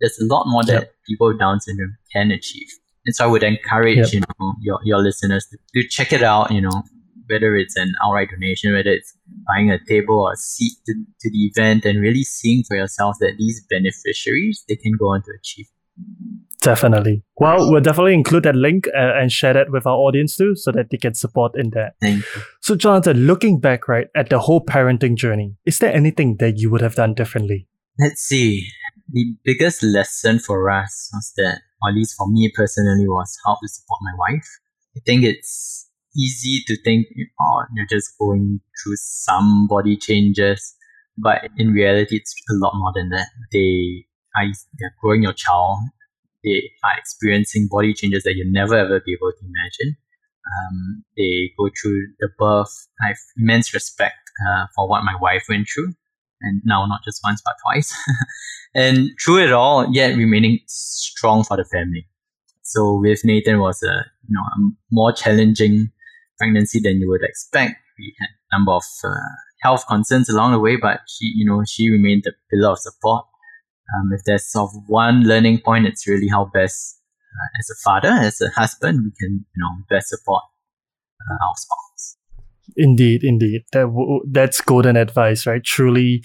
There's 0.00 0.18
a 0.20 0.26
lot 0.26 0.44
more 0.46 0.62
yep. 0.66 0.80
that 0.80 0.90
people 1.08 1.28
with 1.28 1.38
Down 1.38 1.60
syndrome 1.60 1.96
can 2.12 2.30
achieve. 2.30 2.68
And 3.06 3.14
so 3.14 3.24
I 3.24 3.28
would 3.28 3.42
encourage, 3.42 3.96
yep. 3.96 4.12
you 4.12 4.20
know, 4.20 4.54
your, 4.60 4.80
your 4.84 4.98
listeners 4.98 5.46
to, 5.46 5.58
to 5.80 5.88
check 5.88 6.12
it 6.12 6.22
out, 6.22 6.50
you 6.50 6.60
know, 6.60 6.82
whether 7.28 7.56
it's 7.56 7.76
an 7.76 7.92
outright 8.04 8.30
donation, 8.30 8.72
whether 8.72 8.90
it's 8.90 9.16
buying 9.46 9.70
a 9.70 9.78
table 9.84 10.20
or 10.20 10.32
a 10.32 10.36
seat 10.36 10.72
to, 10.86 10.94
to 11.20 11.30
the 11.30 11.44
event 11.46 11.84
and 11.84 12.00
really 12.00 12.24
seeing 12.24 12.64
for 12.64 12.76
yourself 12.76 13.16
that 13.20 13.34
these 13.38 13.64
beneficiaries, 13.68 14.64
they 14.68 14.76
can 14.76 14.92
go 14.98 15.06
on 15.06 15.22
to 15.22 15.32
achieve. 15.38 15.66
Definitely. 16.60 17.22
Well, 17.36 17.70
we'll 17.70 17.80
definitely 17.80 18.14
include 18.14 18.42
that 18.42 18.56
link 18.56 18.88
uh, 18.88 19.14
and 19.14 19.30
share 19.30 19.52
that 19.52 19.70
with 19.70 19.86
our 19.86 19.94
audience 19.94 20.36
too 20.36 20.56
so 20.56 20.72
that 20.72 20.90
they 20.90 20.96
can 20.96 21.14
support 21.14 21.52
in 21.56 21.70
that. 21.70 21.94
Thank 22.00 22.24
you. 22.34 22.42
So, 22.60 22.74
Jonathan, 22.74 23.26
looking 23.26 23.60
back, 23.60 23.86
right, 23.86 24.08
at 24.16 24.28
the 24.28 24.40
whole 24.40 24.64
parenting 24.64 25.16
journey, 25.16 25.56
is 25.64 25.78
there 25.78 25.94
anything 25.94 26.36
that 26.38 26.58
you 26.58 26.70
would 26.70 26.80
have 26.80 26.96
done 26.96 27.14
differently? 27.14 27.68
Let's 28.00 28.22
see. 28.22 28.66
The 29.10 29.34
biggest 29.44 29.82
lesson 29.82 30.40
for 30.40 30.68
us 30.70 31.10
was 31.12 31.32
that, 31.36 31.60
or 31.82 31.90
at 31.90 31.94
least 31.94 32.16
for 32.18 32.28
me 32.28 32.50
personally, 32.54 33.06
was 33.06 33.36
how 33.46 33.56
to 33.62 33.68
support 33.68 34.00
my 34.02 34.12
wife. 34.18 34.48
I 34.96 35.00
think 35.06 35.24
it's 35.24 35.87
easy 36.18 36.62
to 36.66 36.76
think, 36.82 37.06
oh, 37.40 37.62
you're 37.74 37.86
just 37.88 38.18
going 38.18 38.60
through 38.82 38.96
some 38.96 39.66
body 39.68 39.96
changes, 39.96 40.74
but 41.16 41.48
in 41.56 41.72
reality, 41.72 42.16
it's 42.16 42.34
a 42.50 42.54
lot 42.54 42.72
more 42.74 42.92
than 42.94 43.08
that. 43.10 43.26
They 43.52 44.06
are 44.36 44.46
they're 44.78 44.94
growing 45.00 45.22
your 45.22 45.32
child. 45.32 45.78
They 46.44 46.70
are 46.84 46.98
experiencing 46.98 47.68
body 47.70 47.94
changes 47.94 48.22
that 48.24 48.34
you'll 48.36 48.52
never 48.52 48.74
ever 48.76 49.00
be 49.04 49.12
able 49.12 49.32
to 49.32 49.44
imagine. 49.44 49.96
Um, 50.46 51.04
they 51.16 51.50
go 51.58 51.68
through 51.80 52.00
the 52.20 52.28
birth. 52.38 52.88
I 53.02 53.08
have 53.08 53.16
immense 53.36 53.74
respect 53.74 54.16
uh, 54.48 54.66
for 54.74 54.88
what 54.88 55.04
my 55.04 55.14
wife 55.20 55.44
went 55.48 55.68
through, 55.72 55.92
and 56.42 56.62
now 56.64 56.86
not 56.86 57.00
just 57.04 57.20
once 57.24 57.42
but 57.44 57.54
twice. 57.64 57.94
and 58.74 59.10
through 59.22 59.44
it 59.44 59.52
all, 59.52 59.86
yet 59.92 60.16
remaining 60.16 60.60
strong 60.66 61.44
for 61.44 61.56
the 61.56 61.64
family. 61.64 62.06
So 62.62 62.94
with 63.00 63.24
Nathan 63.24 63.60
was 63.60 63.82
a 63.82 64.04
you 64.28 64.34
know 64.34 64.42
a 64.42 64.70
more 64.90 65.12
challenging 65.12 65.90
pregnancy 66.38 66.80
than 66.80 67.00
you 67.00 67.08
would 67.08 67.22
expect. 67.22 67.76
We 67.98 68.14
had 68.20 68.28
a 68.28 68.58
number 68.58 68.72
of 68.72 68.84
uh, 69.04 69.10
health 69.62 69.86
concerns 69.88 70.28
along 70.28 70.52
the 70.52 70.60
way, 70.60 70.76
but 70.76 71.00
she, 71.08 71.32
you 71.34 71.44
know, 71.44 71.62
she 71.66 71.90
remained 71.90 72.24
a 72.26 72.32
pillar 72.50 72.72
of 72.72 72.78
support. 72.78 73.24
Um, 73.94 74.10
if 74.12 74.20
there's 74.24 74.50
sort 74.50 74.70
of 74.70 74.82
one 74.86 75.24
learning 75.24 75.60
point, 75.64 75.86
it's 75.86 76.06
really 76.06 76.28
how 76.28 76.50
best, 76.52 77.00
uh, 77.34 77.58
as 77.58 77.70
a 77.70 77.76
father, 77.84 78.08
as 78.08 78.40
a 78.40 78.50
husband, 78.50 79.00
we 79.04 79.10
can, 79.18 79.44
you 79.54 79.62
know, 79.62 79.70
best 79.88 80.08
support 80.08 80.42
uh, 81.20 81.46
our 81.46 81.54
spouse. 81.56 82.16
Indeed, 82.76 83.24
indeed. 83.24 83.62
That 83.72 83.88
that's 84.30 84.60
golden 84.60 84.96
advice, 84.96 85.46
right? 85.46 85.64
Truly, 85.64 86.22